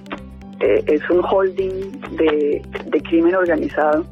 es 0.61 1.09
un 1.09 1.21
holding 1.23 1.99
de, 2.17 2.61
crimen 3.09 3.35
organizado 3.35 4.05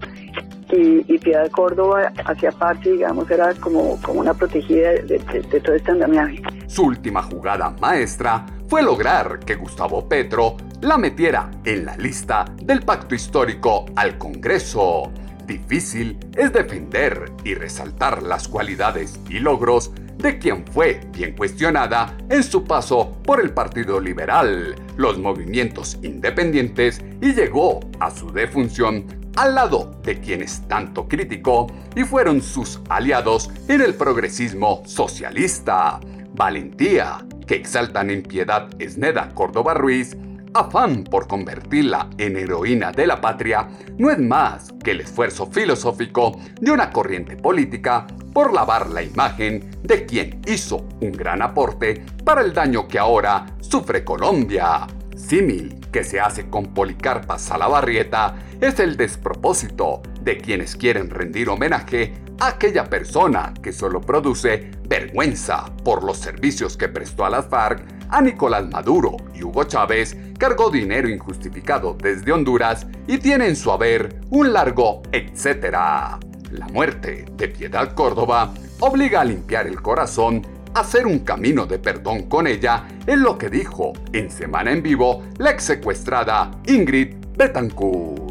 y, 0.71 1.13
y, 1.13 1.17
Piedad 1.17 1.43
de 1.43 1.49
Córdoba 1.49 2.11
hacía 2.25 2.51
parte, 2.51 2.91
digamos, 2.91 3.29
era 3.31 3.53
como, 3.55 3.99
como 4.01 4.19
una 4.19 4.33
protegida 4.33 4.91
de, 4.91 5.19
de, 5.51 5.59
todo 5.59 5.75
este 5.75 5.91
andamiaje. 5.91 6.41
Su 6.67 6.83
última 6.83 7.23
jugada 7.23 7.71
maestra 7.81 8.45
fue 8.67 8.83
lograr 8.83 9.39
que 9.39 9.55
Gustavo 9.55 10.07
Petro 10.07 10.57
la 10.81 10.97
metiera 10.97 11.49
en 11.65 11.85
la 11.85 11.97
lista 11.97 12.45
del 12.61 12.83
pacto 12.83 13.15
histórico 13.15 13.85
al 13.95 14.17
Congreso. 14.17 15.11
Difícil 15.45 16.19
es 16.37 16.53
defender 16.53 17.31
y 17.43 17.55
resaltar 17.55 18.21
las 18.21 18.47
cualidades 18.47 19.19
y 19.27 19.39
logros 19.39 19.91
de 20.19 20.37
quien 20.37 20.65
fue 20.67 20.99
bien 21.11 21.35
cuestionada 21.35 22.15
en 22.29 22.43
su 22.43 22.63
paso 22.63 23.17
por 23.23 23.41
el 23.41 23.51
Partido 23.51 23.99
Liberal, 23.99 24.75
los 24.97 25.17
movimientos 25.17 25.97
independientes 26.03 27.01
y 27.21 27.33
llegó 27.33 27.79
a 27.99 28.11
su 28.11 28.31
defunción 28.31 29.05
al 29.37 29.55
lado 29.55 29.95
de 30.03 30.19
quienes 30.19 30.67
tanto 30.67 31.07
criticó 31.07 31.67
y 31.95 32.03
fueron 32.03 32.41
sus 32.41 32.81
aliados 32.89 33.49
en 33.69 33.81
el 33.81 33.93
progresismo 33.95 34.83
socialista. 34.85 36.01
Valentía, 36.33 37.25
que 37.47 37.55
exaltan 37.55 38.09
en 38.09 38.23
piedad 38.23 38.69
Esneda 38.79 39.29
Córdoba 39.33 39.73
Ruiz, 39.73 40.17
afán 40.53 41.03
por 41.03 41.27
convertirla 41.27 42.09
en 42.17 42.37
heroína 42.37 42.91
de 42.91 43.07
la 43.07 43.21
patria, 43.21 43.67
no 43.97 44.09
es 44.09 44.19
más 44.19 44.73
que 44.83 44.91
el 44.91 45.01
esfuerzo 45.01 45.47
filosófico 45.47 46.39
de 46.59 46.71
una 46.71 46.91
corriente 46.91 47.35
política 47.35 48.07
por 48.33 48.53
lavar 48.53 48.89
la 48.89 49.03
imagen 49.03 49.69
de 49.83 50.05
quien 50.05 50.41
hizo 50.47 50.87
un 51.01 51.11
gran 51.11 51.41
aporte 51.41 52.03
para 52.23 52.41
el 52.41 52.53
daño 52.53 52.87
que 52.87 52.99
ahora 52.99 53.45
sufre 53.59 54.03
Colombia. 54.03 54.87
Símil 55.15 55.79
que 55.91 56.03
se 56.03 56.19
hace 56.19 56.49
con 56.49 56.73
Policarpa 56.73 57.37
Salabarrieta 57.37 58.35
es 58.61 58.79
el 58.79 58.95
despropósito 58.95 60.01
de 60.21 60.37
quienes 60.37 60.75
quieren 60.75 61.09
rendir 61.09 61.49
homenaje 61.49 62.13
aquella 62.39 62.85
persona 62.85 63.53
que 63.61 63.73
solo 63.73 64.01
produce 64.01 64.71
vergüenza 64.87 65.65
por 65.83 66.03
los 66.03 66.17
servicios 66.17 66.77
que 66.77 66.87
prestó 66.87 67.25
a 67.25 67.29
las 67.29 67.47
FARC 67.47 67.83
a 68.09 68.21
Nicolás 68.21 68.67
Maduro 68.69 69.17
y 69.35 69.43
Hugo 69.43 69.65
Chávez 69.65 70.17
cargó 70.37 70.71
dinero 70.71 71.09
injustificado 71.09 71.95
desde 72.01 72.31
Honduras 72.31 72.87
y 73.07 73.17
tiene 73.17 73.47
en 73.47 73.55
su 73.55 73.71
haber 73.71 74.21
un 74.29 74.53
largo 74.53 75.03
etcétera. 75.11 76.19
La 76.51 76.67
muerte 76.69 77.25
de 77.35 77.47
Piedad 77.49 77.93
Córdoba 77.93 78.53
obliga 78.79 79.21
a 79.21 79.25
limpiar 79.25 79.67
el 79.67 79.81
corazón 79.81 80.41
hacer 80.73 81.05
un 81.05 81.19
camino 81.19 81.65
de 81.65 81.79
perdón 81.79 82.23
con 82.23 82.47
ella 82.47 82.87
en 83.05 83.21
lo 83.21 83.37
que 83.37 83.49
dijo 83.49 83.93
en 84.13 84.31
Semana 84.31 84.71
en 84.71 84.81
Vivo 84.81 85.23
la 85.37 85.51
ex 85.51 85.63
secuestrada 85.65 86.51
Ingrid 86.67 87.15
Betancourt. 87.37 88.29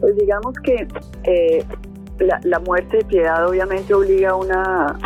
Pues 0.00 0.16
digamos 0.16 0.54
que 0.62 0.86
eh, 1.24 1.64
la, 2.18 2.58
muerte 2.60 2.98
de 2.98 3.04
piedad 3.04 3.48
obviamente 3.48 3.94
obliga 3.94 4.30
a 4.30 4.36
una 4.36 4.98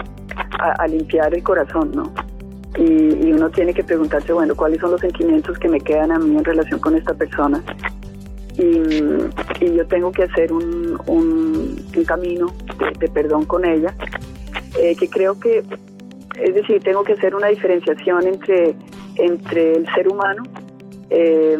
a, 0.58 0.86
limpiar 0.86 1.34
el 1.34 1.42
corazón, 1.42 1.92
¿no? 1.94 2.12
Y, 2.76 3.26
y, 3.26 3.32
uno 3.32 3.50
tiene 3.50 3.74
que 3.74 3.84
preguntarse, 3.84 4.32
bueno, 4.32 4.54
¿cuáles 4.54 4.80
son 4.80 4.92
los 4.92 5.00
sentimientos 5.00 5.58
que 5.58 5.68
me 5.68 5.80
quedan 5.80 6.10
a 6.10 6.18
mí 6.18 6.36
en 6.36 6.44
relación 6.44 6.80
con 6.80 6.96
esta 6.96 7.12
persona? 7.12 7.62
y, 8.58 9.74
yo 9.74 9.86
tengo 9.86 10.12
que 10.12 10.24
hacer 10.24 10.52
un, 10.52 10.98
un, 11.06 12.04
camino 12.06 12.52
de, 12.98 13.08
perdón 13.08 13.44
con 13.46 13.64
ella, 13.64 13.94
eh, 14.78 14.96
que 14.96 15.08
creo 15.08 15.38
que, 15.38 15.62
es 16.40 16.54
decir, 16.54 16.82
tengo 16.82 17.04
que 17.04 17.12
hacer 17.12 17.34
una 17.34 17.48
diferenciación 17.48 18.26
entre, 18.26 18.74
entre 19.16 19.76
el 19.76 19.86
ser 19.94 20.08
humano, 20.08 20.42
eh, 21.10 21.56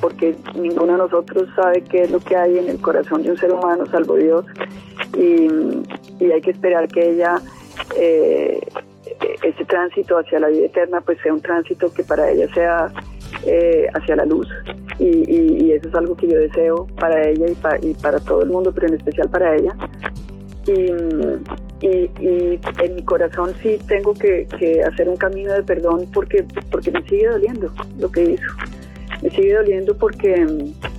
porque 0.00 0.36
ninguno 0.54 0.92
de 0.92 0.98
nosotros 0.98 1.48
sabe 1.54 1.82
qué 1.82 2.02
es 2.02 2.10
lo 2.10 2.20
que 2.20 2.36
hay 2.36 2.58
en 2.58 2.68
el 2.68 2.80
corazón 2.80 3.22
de 3.22 3.30
un 3.30 3.36
ser 3.38 3.52
humano, 3.52 3.84
salvo 3.86 4.16
Dios, 4.16 4.44
y, 5.16 5.48
hay 6.32 6.40
que 6.40 6.50
esperar 6.50 6.88
que 6.88 7.10
ella... 7.10 7.40
Eh, 7.96 8.60
ese 9.42 9.64
tránsito 9.64 10.18
hacia 10.18 10.38
la 10.38 10.48
vida 10.48 10.66
eterna 10.66 11.00
pues 11.00 11.18
sea 11.22 11.32
un 11.32 11.40
tránsito 11.40 11.92
que 11.92 12.04
para 12.04 12.30
ella 12.30 12.46
sea 12.54 12.92
eh, 13.46 13.86
hacia 13.94 14.16
la 14.16 14.24
luz. 14.24 14.48
Y, 14.98 15.72
eso 15.72 15.88
es 15.88 15.94
algo 15.94 16.16
que 16.16 16.28
yo 16.28 16.38
deseo 16.38 16.86
para 16.98 17.28
ella 17.28 17.46
y, 17.80 17.94
para 17.94 18.18
todo 18.20 18.42
el 18.42 18.50
mundo, 18.50 18.72
pero 18.72 18.88
en 18.88 18.94
especial 18.94 19.30
para 19.30 19.56
ella. 19.56 19.74
Y, 20.66 20.90
en 21.82 22.94
mi 22.94 23.02
corazón 23.04 23.54
sí 23.62 23.78
tengo 23.88 24.12
que, 24.12 24.46
hacer 24.86 25.08
un 25.08 25.16
camino 25.16 25.54
de 25.54 25.62
perdón 25.62 26.06
porque, 26.12 26.44
porque 26.70 26.90
me 26.90 27.02
sigue 27.04 27.28
doliendo 27.28 27.72
lo 27.98 28.10
que 28.10 28.32
hizo. 28.32 28.46
Me 29.22 29.30
sigue 29.30 29.54
doliendo 29.54 29.94
porque, 29.96 30.46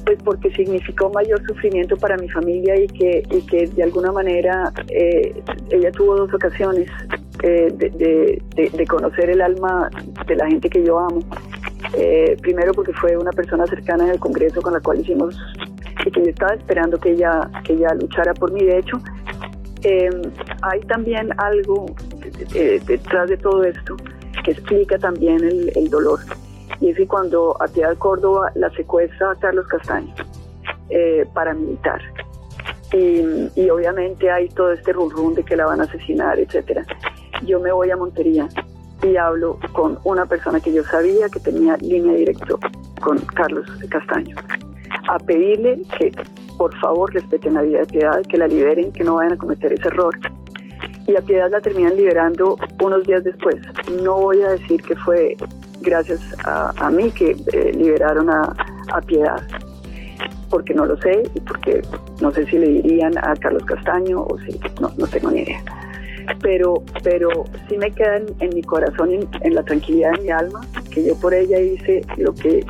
pues 0.05 0.19
porque 0.23 0.51
significó 0.51 1.10
mayor 1.10 1.43
sufrimiento 1.47 1.97
para 1.97 2.17
mi 2.17 2.29
familia 2.29 2.79
y 2.79 2.88
que, 2.88 3.23
y 3.31 3.41
que 3.47 3.67
de 3.67 3.84
alguna 3.84 4.12
manera 4.12 4.71
eh, 4.89 5.34
ella 5.71 5.91
tuvo 5.91 6.15
dos 6.15 6.34
ocasiones 6.34 6.88
eh, 7.43 7.71
de, 7.73 8.88
conocer 8.88 9.29
el 9.29 9.41
alma 9.41 9.89
de 10.27 10.36
la 10.36 10.47
gente 10.47 10.69
que 10.69 10.84
yo 10.84 10.99
amo 10.99 11.21
eh, 11.93 12.38
primero 12.41 12.73
porque 12.73 12.93
fue 12.93 13.17
una 13.17 13.31
persona 13.31 13.65
cercana 13.67 14.05
en 14.05 14.12
el 14.12 14.19
Congreso 14.19 14.62
con 14.62 14.73
la 14.73 14.79
cual 14.81 14.99
hicimos 14.99 15.36
y 16.05 16.12
que 16.12 16.21
yo 16.21 16.29
estaba 16.29 16.53
esperando 16.53 16.99
que 16.99 17.12
ella, 17.12 17.49
que 17.63 17.73
ella 17.73 17.93
luchara 17.95 18.34
por 18.34 18.51
mí. 18.51 18.63
De 18.63 18.79
hecho, 18.79 19.01
em, 19.84 20.21
hay 20.62 20.79
también 20.81 21.29
algo 21.38 21.86
detrás 22.86 23.29
de 23.29 23.38
todo 23.38 23.63
esto 23.63 23.95
que 24.43 24.51
explica 24.51 24.97
también 24.97 25.43
el, 25.43 25.89
dolor. 25.89 26.19
Y 26.79 26.89
es 26.89 26.97
que 26.97 27.07
cuando 27.07 27.55
a 27.62 27.67
Piedad 27.67 27.97
Córdoba 27.97 28.51
la 28.55 28.69
secuestra 28.71 29.31
a 29.31 29.36
Carlos 29.36 29.67
Castaño, 29.67 30.13
eh, 30.89 31.25
paramilitar, 31.34 32.01
y, 32.93 33.49
y, 33.55 33.69
obviamente 33.69 34.29
hay 34.29 34.49
todo 34.49 34.73
este 34.73 34.91
rum 34.91 35.34
de 35.34 35.43
que 35.43 35.55
la 35.55 35.65
van 35.65 35.79
a 35.79 35.84
asesinar, 35.84 36.38
etcétera. 36.38 36.86
Yo 37.45 37.60
me 37.62 37.71
voy 37.71 37.89
a 37.89 37.95
Montería 37.95 38.49
y 39.03 39.15
hablo 39.15 39.57
con 39.71 39.97
una 40.03 40.25
persona 40.25 40.60
que 40.60 40.73
yo 40.73 40.84
sabía 40.84 41.29
que 41.29 41.39
tenía 41.39 41.77
línea 41.77 42.13
directa 42.13 42.55
con 43.01 43.17
Carlos 43.19 43.65
Castaño, 43.89 44.36
a 45.07 45.17
pedirle 45.19 45.81
que 45.97 46.12
por 46.57 46.75
favor 46.79 47.12
respeten 47.13 47.55
la 47.55 47.63
vida 47.63 47.79
de 47.79 47.86
Piedad, 47.88 48.21
que 48.27 48.38
la 48.38 48.47
liberen, 48.47 48.91
que 48.91 49.03
no 49.03 49.15
vayan 49.15 49.34
a 49.34 49.38
cometer 49.38 49.73
ese 49.73 49.88
error. 49.88 50.15
Y 51.07 51.15
a 51.15 51.21
Piedad 51.21 51.49
la 51.49 51.62
terminan 51.62 51.95
liberando 51.95 52.57
unos 52.81 53.03
días 53.05 53.23
después. 53.23 53.55
No 54.03 54.19
voy 54.19 54.41
a 54.41 54.51
decir 54.51 54.81
que 54.84 54.95
fue 54.97 55.36
gracias 55.82 56.20
a, 56.46 56.89
mí 56.89 57.12
que 57.12 57.36
eh, 57.54 57.72
liberaron 57.74 58.30
a, 58.30 58.56
Piedad, 59.08 59.41
porque 60.50 60.74
no 60.74 60.86
lo 60.86 60.98
sé 60.98 61.24
y 61.34 61.39
porque 61.39 61.82
no 62.22 62.32
sé 62.32 62.46
si 62.46 62.58
le 62.58 62.67
dirían 62.67 63.17
a 63.17 63.36
Carlos 63.38 63.63
Castaño 63.63 64.22
o 64.24 64.38
si, 64.39 64.60
no, 64.82 64.91
no 64.98 65.08
tengo 65.08 65.32
ni 65.32 65.44
idea 65.44 65.63
pero, 66.41 66.84
pero 67.04 67.46
sí 67.67 67.78
me 67.78 67.91
queda 67.91 68.17
en, 68.17 68.50
mi 68.54 68.62
corazón, 68.62 69.12
en, 69.12 69.28
en, 69.41 69.56
la 69.56 69.63
tranquilidad 69.63 70.13
de 70.13 70.22
mi 70.22 70.30
alma, 70.30 70.62
que 70.91 71.06
yo 71.06 71.15
por 71.15 71.34
ella 71.34 71.60
hice 71.60 72.06
lo 72.17 72.34
que 72.34 72.65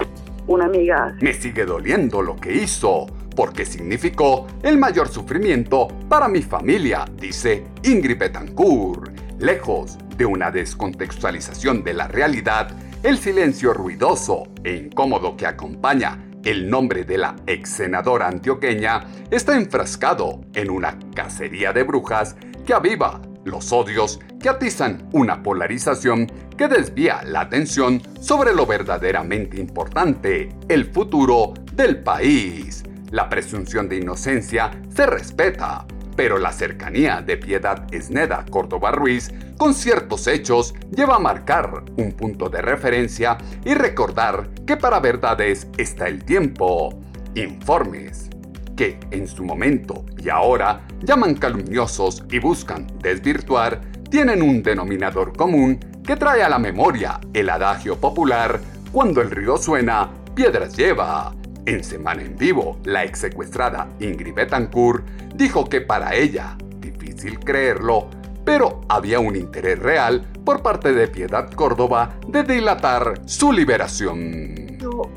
una 0.48 0.66
amiga. 0.66 1.16
Me 1.22 1.34
sigue 1.34 1.66
doliendo 1.66 2.22
lo 2.22 2.36
que 2.36 2.54
hizo, 2.54 3.08
porque 3.36 3.66
significó 3.66 4.48
el 4.64 4.78
mayor 4.78 5.08
sufrimiento 5.08 5.88
para 6.10 6.28
mi 6.28 6.42
familia, 6.42 7.06
dice 7.20 7.66
Ingrid 7.84 8.18
Betancourt. 8.18 9.12
Lejos 9.40 9.98
de 10.18 10.26
una 10.26 10.52
descontextualización 10.52 11.84
de 11.84 11.94
la 11.96 12.08
realidad, 12.08 12.76
el 13.04 13.18
silencio 13.18 13.74
ruidoso 13.74 14.44
e 14.64 14.76
incómodo 14.76 15.36
que 15.36 15.48
acompaña 15.48 16.24
el 16.44 16.70
nombre 16.70 17.04
de 17.04 17.18
la 17.18 17.36
ex 17.48 17.70
senadora 17.70 18.28
antioqueña 18.28 19.06
está 19.32 19.56
enfrascado 19.56 20.42
en 20.54 20.70
una 20.70 20.98
cacería 21.16 21.74
de 21.74 21.84
brujas 21.84 22.36
que 22.66 22.74
aviva 22.74 23.22
los 23.44 23.72
odios 23.72 24.20
que 24.40 24.50
atizan 24.50 25.10
una 25.14 25.42
polarización 25.42 26.28
que 26.56 26.68
desvía 26.68 27.24
la 27.24 27.42
atención 27.42 28.02
sobre 28.20 28.54
lo 28.54 28.68
verdaderamente 28.68 29.60
importante, 29.60 30.50
el 30.68 30.86
futuro 30.86 31.54
del 31.74 32.04
país. 32.04 32.84
La 33.10 33.30
presunción 33.30 33.90
de 33.90 33.98
inocencia 33.98 34.72
se 34.96 35.08
respeta, 35.08 35.86
pero 36.22 36.38
la 36.38 36.52
cercanía 36.52 37.24
de 37.24 37.36
Piedad 37.36 37.92
Esneda 37.92 38.46
Córdoba 38.48 38.92
Ruiz 38.92 39.32
con 39.58 39.74
ciertos 39.74 40.28
hechos 40.28 40.76
lleva 40.96 41.16
a 41.16 41.20
marcar 41.20 41.84
un 41.98 42.12
punto 42.12 42.48
de 42.48 42.62
referencia 42.62 43.40
y 43.66 43.74
recordar 43.74 44.52
que 44.68 44.78
para 44.78 45.00
verdades 45.00 45.68
está 45.80 46.08
el 46.08 46.24
tiempo. 46.24 46.94
Informes 47.34 48.30
que 48.78 49.00
en 49.10 49.28
su 49.28 49.44
momento 49.44 50.06
y 50.16 50.30
ahora 50.30 50.82
llaman 51.02 51.34
calumniosos 51.34 52.24
y 52.30 52.38
buscan 52.38 52.86
desvirtuar, 53.00 53.82
tienen 54.12 54.44
un 54.44 54.62
denominador 54.62 55.36
común 55.36 55.80
que 56.06 56.18
trae 56.18 56.44
a 56.44 56.50
la 56.50 56.60
memoria 56.60 57.20
el 57.34 57.50
adagio 57.50 58.00
popular 58.00 58.62
cuando 58.92 59.22
el 59.22 59.32
río 59.32 59.58
suena, 59.58 60.08
piedras 60.36 60.78
lleva. 60.78 61.34
En 61.66 61.84
Semana 61.84 62.24
en 62.24 62.36
Vivo, 62.38 62.80
la 62.86 63.04
ex 63.04 63.20
secuestrada 63.20 63.88
Ingrid 64.00 64.34
Betancourt 64.34 65.06
dijo 65.36 65.66
que 65.66 65.82
para 65.82 66.16
ella, 66.16 66.58
difícil 66.80 67.40
creerlo, 67.40 68.10
pero 68.44 68.82
había 68.90 69.20
un 69.20 69.36
interés 69.36 69.78
real 69.78 70.26
por 70.44 70.64
parte 70.64 70.94
de 70.94 71.08
Piedad 71.08 71.52
Córdoba 71.52 72.16
de 72.28 72.44
dilatar 72.44 73.22
su 73.26 73.54
liberación. 73.54 74.62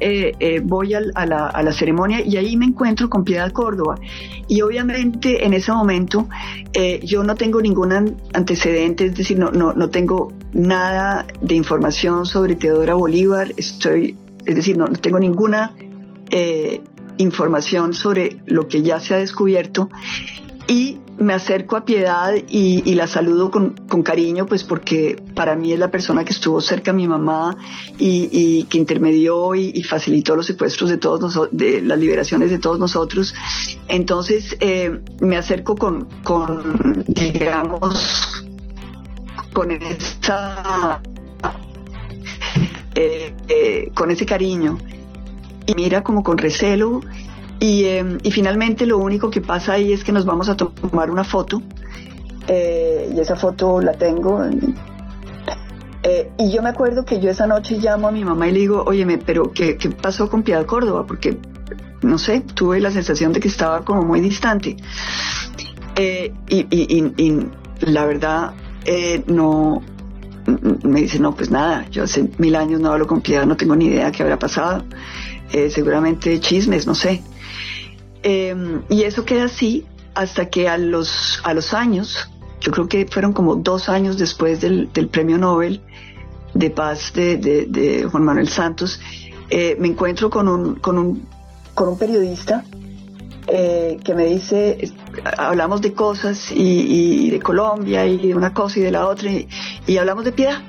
Eh, 0.01 0.33
eh, 0.39 0.61
voy 0.63 0.93
a, 0.93 1.01
la, 1.01 1.73
ceremonia 1.73 2.21
y 2.21 2.37
ahí 2.37 2.57
me 2.57 2.67
encuentro 2.67 3.09
con 3.09 3.25
Piedad 3.25 3.51
Córdoba. 3.53 3.97
Y 4.47 4.61
obviamente 4.61 5.47
en 5.47 5.55
ese 5.55 5.73
momento 5.73 6.29
eh, 6.75 7.01
yo 7.03 7.25
no 7.25 7.35
tengo 7.35 7.63
ningún 7.63 8.17
antecedente, 8.35 9.07
es 9.07 9.17
decir, 9.17 9.39
no, 9.39 9.51
no, 9.51 9.73
no 9.73 9.89
tengo 9.89 10.33
nada 10.53 11.27
de 11.41 11.55
información 11.55 12.27
sobre 12.27 12.55
Teodora 12.55 12.95
Bolívar, 12.95 13.53
estoy, 13.57 14.17
es 14.45 14.55
decir, 14.55 14.77
no, 14.77 14.87
no 14.87 14.97
tengo 14.97 15.19
ninguna 15.19 15.73
información 17.19 17.95
sobre 17.95 18.41
lo 18.47 18.69
que 18.69 18.83
ya 18.83 19.01
se 19.01 19.15
ha 19.15 19.19
descubierto. 19.19 19.89
Y 20.67 20.99
me 21.19 21.35
acerco 21.35 21.77
a 21.77 21.85
Piedad 21.85 22.33
y, 22.49 22.95
la 22.95 23.07
saludo 23.07 23.51
con, 23.51 24.03
cariño, 24.03 24.47
pues 24.47 24.65
porque 24.65 25.23
para 25.35 25.55
mí 25.57 25.73
es 25.73 25.79
la 25.79 25.91
persona 25.91 26.25
que 26.25 26.33
estuvo 26.33 26.61
cerca 26.61 26.91
a 26.91 26.95
mi 26.95 27.07
mamá 27.07 27.57
y, 27.99 28.65
que 28.65 28.79
intermedió 28.79 29.55
y, 29.55 29.83
facilitó 29.83 30.35
los 30.37 30.47
secuestros 30.47 30.91
de 30.91 30.97
todos 30.97 31.21
nosotros, 31.21 31.57
de 31.57 31.83
las 31.83 31.99
liberaciones 31.99 32.51
de 32.51 32.59
todos 32.59 32.79
nosotros. 32.79 33.35
Entonces 33.89 34.57
eh, 34.61 35.01
me 35.21 35.37
acerco 35.37 35.77
con, 35.77 36.09
digamos, 37.07 38.45
con 39.53 39.71
esa, 39.71 41.01
eh, 42.95 43.35
eh, 43.49 43.91
con 43.95 44.11
ese 44.11 44.27
cariño 44.27 44.79
y 45.67 45.75
mira 45.75 46.03
como 46.03 46.23
con 46.23 46.39
recelo 46.39 47.01
Em, 47.61 48.19
y, 48.23 48.31
finalmente 48.31 48.85
lo 48.85 48.99
único 48.99 49.31
que 49.31 49.41
pasa 49.41 49.75
ahí 49.75 49.93
es 49.93 50.05
que 50.05 50.13
nos 50.13 50.27
vamos 50.27 50.49
a 50.49 50.57
tomar 50.57 51.11
una 51.11 51.25
foto 51.25 51.63
eh, 52.47 53.11
y 53.15 53.19
esa 53.21 53.37
foto 53.37 53.81
la 53.81 53.93
tengo. 53.95 54.45
Eh, 56.03 56.31
y 56.39 56.53
yo 56.53 56.61
me 56.61 56.69
acuerdo 56.69 57.07
que 57.07 57.21
yo 57.21 57.31
esa 57.31 57.47
noche 57.47 57.79
llamo 57.79 58.09
a 58.09 58.13
mi 58.13 58.23
mamá 58.23 58.49
y 58.49 58.53
le 58.53 58.59
digo, 58.61 58.85
óyeme, 58.87 59.17
pero 59.17 59.53
¿qué, 59.53 59.79
¿qué, 59.79 59.89
pasó 59.91 60.29
con 60.29 60.43
Piedad 60.43 60.67
Córdoba? 60.67 61.07
Porque, 61.07 61.39
no 62.03 62.19
sé, 62.19 62.41
tuve 62.41 62.81
la 62.81 62.91
sensación 62.91 63.33
de 63.33 63.41
que 63.41 63.49
estaba 63.49 63.83
como 63.83 64.03
muy 64.03 64.21
distante. 64.21 64.77
Eh, 65.97 66.35
y, 66.49 66.67
y, 66.71 67.49
la 67.81 68.05
verdad, 68.05 68.53
no, 69.27 69.81
me 70.83 71.01
dice, 71.01 71.19
no, 71.19 71.35
pues 71.35 71.51
nada, 71.51 71.87
yo 71.91 72.03
hace 72.03 72.29
mil 72.37 72.57
años 72.57 72.83
no 72.83 72.93
hablo 72.93 73.07
con 73.07 73.23
Piedad, 73.23 73.47
no 73.47 73.57
tengo 73.57 73.75
ni 73.75 73.87
idea 73.87 74.13
qué 74.13 74.23
habrá 74.23 74.39
pasado. 74.39 74.85
Seguramente 75.51 76.41
chismes, 76.41 76.87
no 76.87 76.95
sé. 76.95 77.23
Em, 78.23 78.83
y 78.89 79.03
eso 79.03 79.25
queda 79.25 79.45
así 79.45 79.87
hasta 80.15 80.49
que 80.49 80.69
a 80.69 80.79
los, 80.79 81.41
a 81.45 81.55
los 81.55 81.75
años 81.75 82.31
yo 82.65 82.73
creo 82.73 82.89
que 82.89 83.07
fueron 83.07 83.35
como 83.35 83.57
dos 83.57 83.91
años 83.91 84.17
después 84.17 84.63
del, 84.63 84.89
premio 85.13 85.37
Nobel 85.37 85.83
de 86.55 86.71
paz 86.71 87.13
de, 87.13 88.07
Juan 88.11 88.25
Manuel 88.25 88.49
Santos, 88.49 89.01
eh, 89.51 89.77
me 89.79 89.89
encuentro 89.89 90.31
con 90.31 90.49
un, 90.49 90.77
con 90.77 90.97
un, 90.99 91.29
con 91.75 91.89
un 91.89 91.99
periodista 91.99 92.65
eh, 93.47 93.99
que 94.03 94.15
me 94.15 94.25
dice, 94.25 94.91
hablamos 95.37 95.83
de 95.83 95.93
cosas 95.93 96.51
y, 96.51 97.29
de 97.29 97.39
Colombia 97.41 98.07
y 98.07 98.17
de 98.17 98.35
una 98.35 98.55
cosa 98.55 98.79
y 98.79 98.83
de 98.83 98.93
la 98.93 99.07
otra 99.07 99.31
y, 99.31 99.99
hablamos 99.99 100.25
de 100.25 100.33
piedad. 100.33 100.63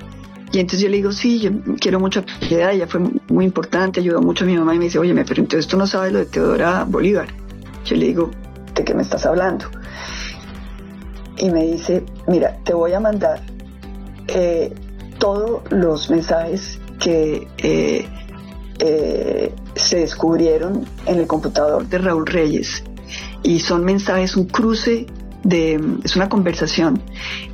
Y 0.51 0.59
entonces 0.59 0.81
yo 0.81 0.89
le 0.89 0.97
digo, 0.97 1.11
sí, 1.11 1.39
yo 1.39 1.51
quiero 1.79 1.99
mucho 1.99 2.21
a 2.21 2.25
Piedad, 2.39 2.71
ella 2.71 2.87
fue 2.87 3.01
muy 3.27 3.45
importante, 3.45 3.99
ayudó 3.99 4.21
mucho 4.21 4.45
a 4.45 4.47
mi 4.47 4.55
mamá 4.55 4.75
y 4.75 4.79
me 4.79 4.85
dice, 4.85 4.99
oye, 4.99 5.13
pero 5.25 5.41
entonces 5.41 5.67
tú 5.67 5.77
no 5.77 5.87
sabes 5.87 6.13
lo 6.13 6.19
de 6.19 6.25
Teodora 6.25 6.85
Bolívar. 6.85 7.27
Yo 7.83 7.95
le 7.95 8.05
digo, 8.07 8.31
¿de 8.73 8.83
qué 8.83 8.93
me 8.93 9.01
estás 9.01 9.25
hablando? 9.25 9.65
Y 11.37 11.49
me 11.49 11.65
dice, 11.65 12.03
mira, 12.27 12.57
te 12.63 12.73
voy 12.73 12.93
a 12.93 12.99
mandar 12.99 13.41
eh, 14.27 14.73
todos 15.17 15.63
los 15.71 16.09
mensajes 16.09 16.79
que 16.99 17.47
eh, 17.57 18.07
eh, 18.79 19.53
se 19.75 19.97
descubrieron 19.97 20.85
en 21.05 21.19
el 21.19 21.27
computador 21.27 21.87
de 21.87 21.97
Raúl 21.97 22.25
Reyes. 22.25 22.83
Y 23.43 23.59
son 23.59 23.83
mensajes, 23.83 24.35
un 24.35 24.45
cruce 24.45 25.05
de, 25.45 25.79
es 26.03 26.15
una 26.15 26.27
conversación 26.27 27.01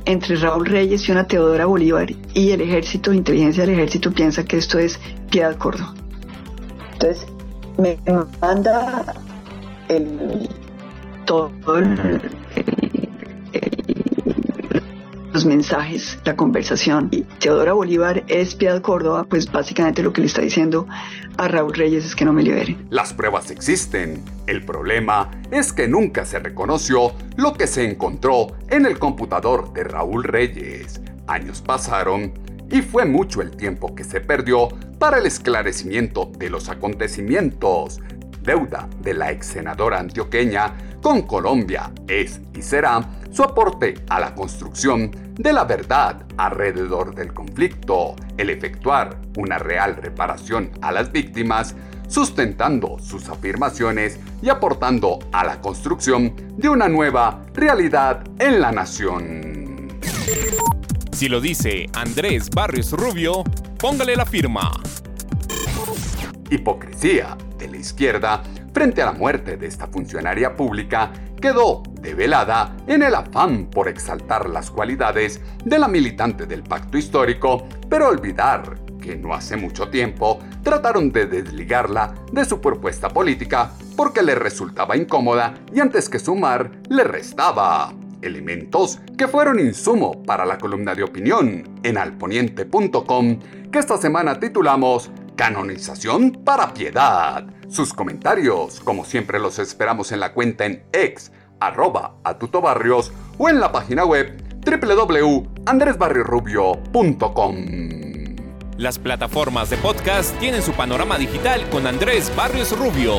entre 0.06 0.36
Raúl 0.36 0.66
Reyes 0.66 1.06
y 1.08 1.12
una 1.12 1.26
Teodora 1.26 1.66
Bolívar 1.66 2.10
y 2.32 2.50
el 2.50 2.62
ejército, 2.62 3.12
inteligencia 3.12 3.64
del 3.64 3.74
ejército 3.74 4.10
piensa 4.10 4.44
que 4.44 4.56
esto 4.56 4.78
es 4.78 4.98
Piedad 5.30 5.56
Córdoba. 5.56 5.94
Entonces 6.94 7.26
me 7.76 7.98
manda 8.40 9.14
el, 9.88 10.48
todo 11.26 11.50
el, 11.76 12.22
los 15.32 15.46
mensajes, 15.46 16.18
la 16.24 16.36
conversación. 16.36 17.08
Y 17.10 17.22
Teodora 17.22 17.72
Bolívar 17.72 18.24
es 18.28 18.54
Piedad 18.54 18.80
Córdoba, 18.82 19.24
pues 19.24 19.50
básicamente 19.50 20.02
lo 20.02 20.12
que 20.12 20.20
le 20.20 20.26
está 20.26 20.42
diciendo 20.42 20.86
a 21.38 21.48
Raúl 21.48 21.72
Reyes 21.72 22.04
es 22.04 22.14
que 22.14 22.24
no 22.24 22.32
me 22.32 22.42
libere. 22.42 22.76
Las 22.90 23.12
pruebas 23.12 23.50
existen. 23.50 24.22
El 24.46 24.64
problema 24.64 25.30
es 25.50 25.72
que 25.72 25.88
nunca 25.88 26.24
se 26.24 26.38
reconoció 26.38 27.12
lo 27.36 27.54
que 27.54 27.66
se 27.66 27.88
encontró 27.88 28.48
en 28.68 28.86
el 28.86 28.98
computador 28.98 29.72
de 29.72 29.84
Raúl 29.84 30.24
Reyes. 30.24 31.00
Años 31.26 31.62
pasaron 31.62 32.32
y 32.70 32.82
fue 32.82 33.04
mucho 33.04 33.42
el 33.42 33.50
tiempo 33.50 33.94
que 33.94 34.04
se 34.04 34.20
perdió 34.20 34.68
para 34.98 35.18
el 35.18 35.26
esclarecimiento 35.26 36.30
de 36.38 36.50
los 36.50 36.68
acontecimientos. 36.68 38.00
Deuda 38.42 38.88
de 39.00 39.14
la 39.14 39.30
ex 39.30 39.46
senadora 39.46 40.00
antioqueña 40.00 40.74
con 41.02 41.22
Colombia 41.22 41.92
es 42.06 42.40
y 42.54 42.62
será 42.62 43.02
su 43.32 43.42
aporte 43.42 43.94
a 44.08 44.20
la 44.20 44.34
construcción 44.34 45.10
de 45.34 45.52
la 45.52 45.64
verdad 45.64 46.24
alrededor 46.36 47.14
del 47.14 47.34
conflicto, 47.34 48.14
el 48.38 48.50
efectuar 48.50 49.18
una 49.36 49.58
real 49.58 49.96
reparación 49.96 50.70
a 50.80 50.92
las 50.92 51.10
víctimas, 51.10 51.74
sustentando 52.06 52.98
sus 53.00 53.28
afirmaciones 53.28 54.20
y 54.42 54.48
aportando 54.48 55.18
a 55.32 55.44
la 55.44 55.60
construcción 55.60 56.34
de 56.56 56.68
una 56.68 56.88
nueva 56.88 57.42
realidad 57.52 58.22
en 58.38 58.60
la 58.60 58.70
nación. 58.70 59.98
Si 61.12 61.28
lo 61.28 61.40
dice 61.40 61.88
Andrés 61.94 62.48
Barrios 62.50 62.92
Rubio, 62.92 63.42
póngale 63.78 64.14
la 64.14 64.26
firma. 64.26 64.70
Hipocresía 66.50 67.36
de 67.58 67.68
la 67.68 67.76
izquierda 67.78 68.42
frente 68.72 69.02
a 69.02 69.06
la 69.06 69.12
muerte 69.12 69.56
de 69.56 69.66
esta 69.66 69.86
funcionaria 69.86 70.56
pública 70.56 71.12
quedó 71.40 71.82
develada 72.00 72.76
en 72.86 73.02
el 73.02 73.14
afán 73.14 73.66
por 73.66 73.88
exaltar 73.88 74.48
las 74.48 74.70
cualidades 74.70 75.40
de 75.64 75.78
la 75.78 75.88
militante 75.88 76.46
del 76.46 76.62
pacto 76.62 76.96
histórico, 76.96 77.66
pero 77.88 78.08
olvidar 78.08 78.78
que 79.02 79.16
no 79.16 79.34
hace 79.34 79.56
mucho 79.56 79.88
tiempo 79.88 80.38
trataron 80.62 81.10
de 81.10 81.26
desligarla 81.26 82.14
de 82.32 82.44
su 82.44 82.60
propuesta 82.60 83.08
política 83.08 83.72
porque 83.96 84.22
le 84.22 84.34
resultaba 84.34 84.96
incómoda 84.96 85.54
y 85.74 85.80
antes 85.80 86.08
que 86.08 86.18
sumar 86.18 86.70
le 86.88 87.04
restaba. 87.04 87.92
Elementos 88.22 89.00
que 89.18 89.26
fueron 89.26 89.58
insumo 89.58 90.22
para 90.22 90.46
la 90.46 90.56
columna 90.56 90.94
de 90.94 91.02
opinión 91.02 91.80
en 91.82 91.98
alponiente.com 91.98 93.40
que 93.72 93.78
esta 93.80 93.98
semana 93.98 94.38
titulamos 94.38 95.10
Canonización 95.34 96.40
para 96.44 96.72
Piedad. 96.72 97.44
Sus 97.72 97.92
comentarios, 97.94 98.80
como 98.80 99.06
siempre, 99.06 99.38
los 99.38 99.58
esperamos 99.58 100.12
en 100.12 100.20
la 100.20 100.34
cuenta 100.34 100.66
en 100.66 100.84
ex 100.92 101.32
arroba 101.58 102.16
atutobarrios 102.22 103.10
o 103.38 103.48
en 103.48 103.60
la 103.60 103.72
página 103.72 104.04
web 104.04 104.36
www.andresbarriorubio.com. 104.62 107.56
Las 108.76 108.98
plataformas 108.98 109.70
de 109.70 109.78
podcast 109.78 110.38
tienen 110.38 110.60
su 110.60 110.72
panorama 110.72 111.16
digital 111.16 111.66
con 111.70 111.86
Andrés 111.86 112.30
Barrios 112.36 112.78
Rubio. 112.78 113.14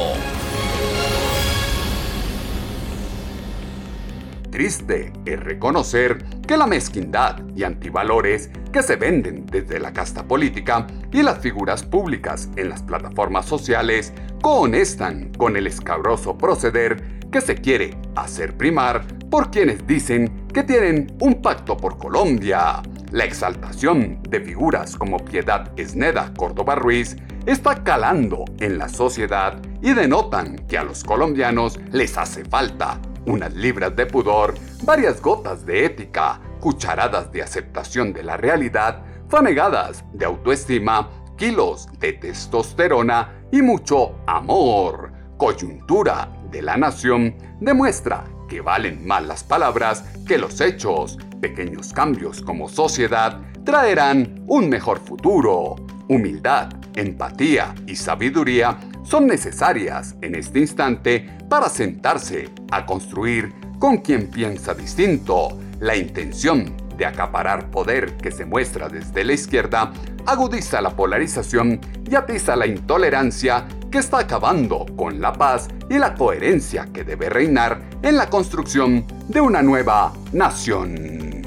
Triste 4.51 5.13
es 5.25 5.39
reconocer 5.39 6.23
que 6.47 6.57
la 6.57 6.67
mezquindad 6.67 7.41
y 7.55 7.63
antivalores 7.63 8.49
que 8.71 8.83
se 8.83 8.95
venden 8.95 9.45
desde 9.45 9.79
la 9.79 9.93
casta 9.93 10.27
política 10.27 10.87
y 11.11 11.21
las 11.21 11.39
figuras 11.39 11.83
públicas 11.83 12.49
en 12.55 12.69
las 12.69 12.83
plataformas 12.83 13.45
sociales 13.45 14.13
cohonestan 14.41 15.31
con 15.37 15.55
el 15.55 15.67
escabroso 15.67 16.37
proceder 16.37 17.21
que 17.31 17.41
se 17.41 17.55
quiere 17.55 17.97
hacer 18.15 18.55
primar 18.55 19.05
por 19.29 19.49
quienes 19.49 19.87
dicen 19.87 20.47
que 20.53 20.63
tienen 20.63 21.15
un 21.19 21.41
pacto 21.41 21.75
por 21.75 21.97
Colombia. 21.97 22.83
La 23.11 23.25
exaltación 23.25 24.21
de 24.29 24.41
figuras 24.41 24.95
como 24.95 25.17
Piedad 25.17 25.71
Esneda 25.77 26.33
Córdoba 26.35 26.75
Ruiz 26.75 27.15
está 27.45 27.83
calando 27.83 28.45
en 28.59 28.77
la 28.77 28.89
sociedad 28.89 29.59
y 29.81 29.93
denotan 29.93 30.57
que 30.67 30.77
a 30.77 30.83
los 30.83 31.03
colombianos 31.03 31.79
les 31.91 32.17
hace 32.17 32.45
falta 32.45 32.99
unas 33.25 33.53
libras 33.53 33.95
de 33.95 34.05
pudor, 34.05 34.55
varias 34.85 35.21
gotas 35.21 35.65
de 35.65 35.85
ética, 35.85 36.39
cucharadas 36.59 37.31
de 37.31 37.41
aceptación 37.41 38.13
de 38.13 38.23
la 38.23 38.37
realidad, 38.37 39.03
fanegadas 39.29 40.03
de 40.13 40.25
autoestima, 40.25 41.09
kilos 41.37 41.87
de 41.99 42.13
testosterona 42.13 43.45
y 43.51 43.61
mucho 43.61 44.15
amor. 44.27 45.11
Coyuntura 45.37 46.29
de 46.51 46.61
la 46.61 46.77
nación 46.77 47.35
demuestra 47.59 48.25
que 48.47 48.61
valen 48.61 49.05
más 49.05 49.25
las 49.25 49.43
palabras 49.43 50.03
que 50.27 50.37
los 50.37 50.59
hechos. 50.61 51.17
Pequeños 51.41 51.91
cambios 51.93 52.41
como 52.41 52.69
sociedad 52.69 53.39
traerán 53.65 54.43
un 54.47 54.69
mejor 54.69 54.99
futuro. 54.99 55.75
Humildad, 56.09 56.69
empatía 56.95 57.73
y 57.87 57.95
sabiduría 57.95 58.77
son 59.03 59.27
necesarias 59.27 60.15
en 60.21 60.35
este 60.35 60.59
instante 60.59 61.27
para 61.49 61.69
sentarse 61.69 62.49
a 62.71 62.85
construir 62.85 63.62
con 63.83 63.97
quien 63.97 64.27
piensa 64.27 64.73
distinto. 64.73 65.59
La 65.81 65.97
intención 65.97 66.73
de 66.95 67.05
acaparar 67.05 67.69
poder 67.69 68.15
que 68.15 68.31
se 68.31 68.45
muestra 68.45 68.87
desde 68.87 69.25
la 69.25 69.33
izquierda 69.33 69.91
agudiza 70.25 70.79
la 70.79 70.95
polarización 70.95 71.81
y 72.09 72.15
atiza 72.15 72.55
la 72.55 72.65
intolerancia 72.65 73.67
que 73.91 73.97
está 73.97 74.19
acabando 74.19 74.85
con 74.95 75.19
la 75.19 75.33
paz 75.33 75.67
y 75.89 75.97
la 75.97 76.15
coherencia 76.15 76.87
que 76.93 77.03
debe 77.03 77.27
reinar 77.27 77.81
en 78.01 78.15
la 78.15 78.29
construcción 78.29 79.05
de 79.27 79.41
una 79.41 79.61
nueva 79.61 80.13
nación. 80.31 81.41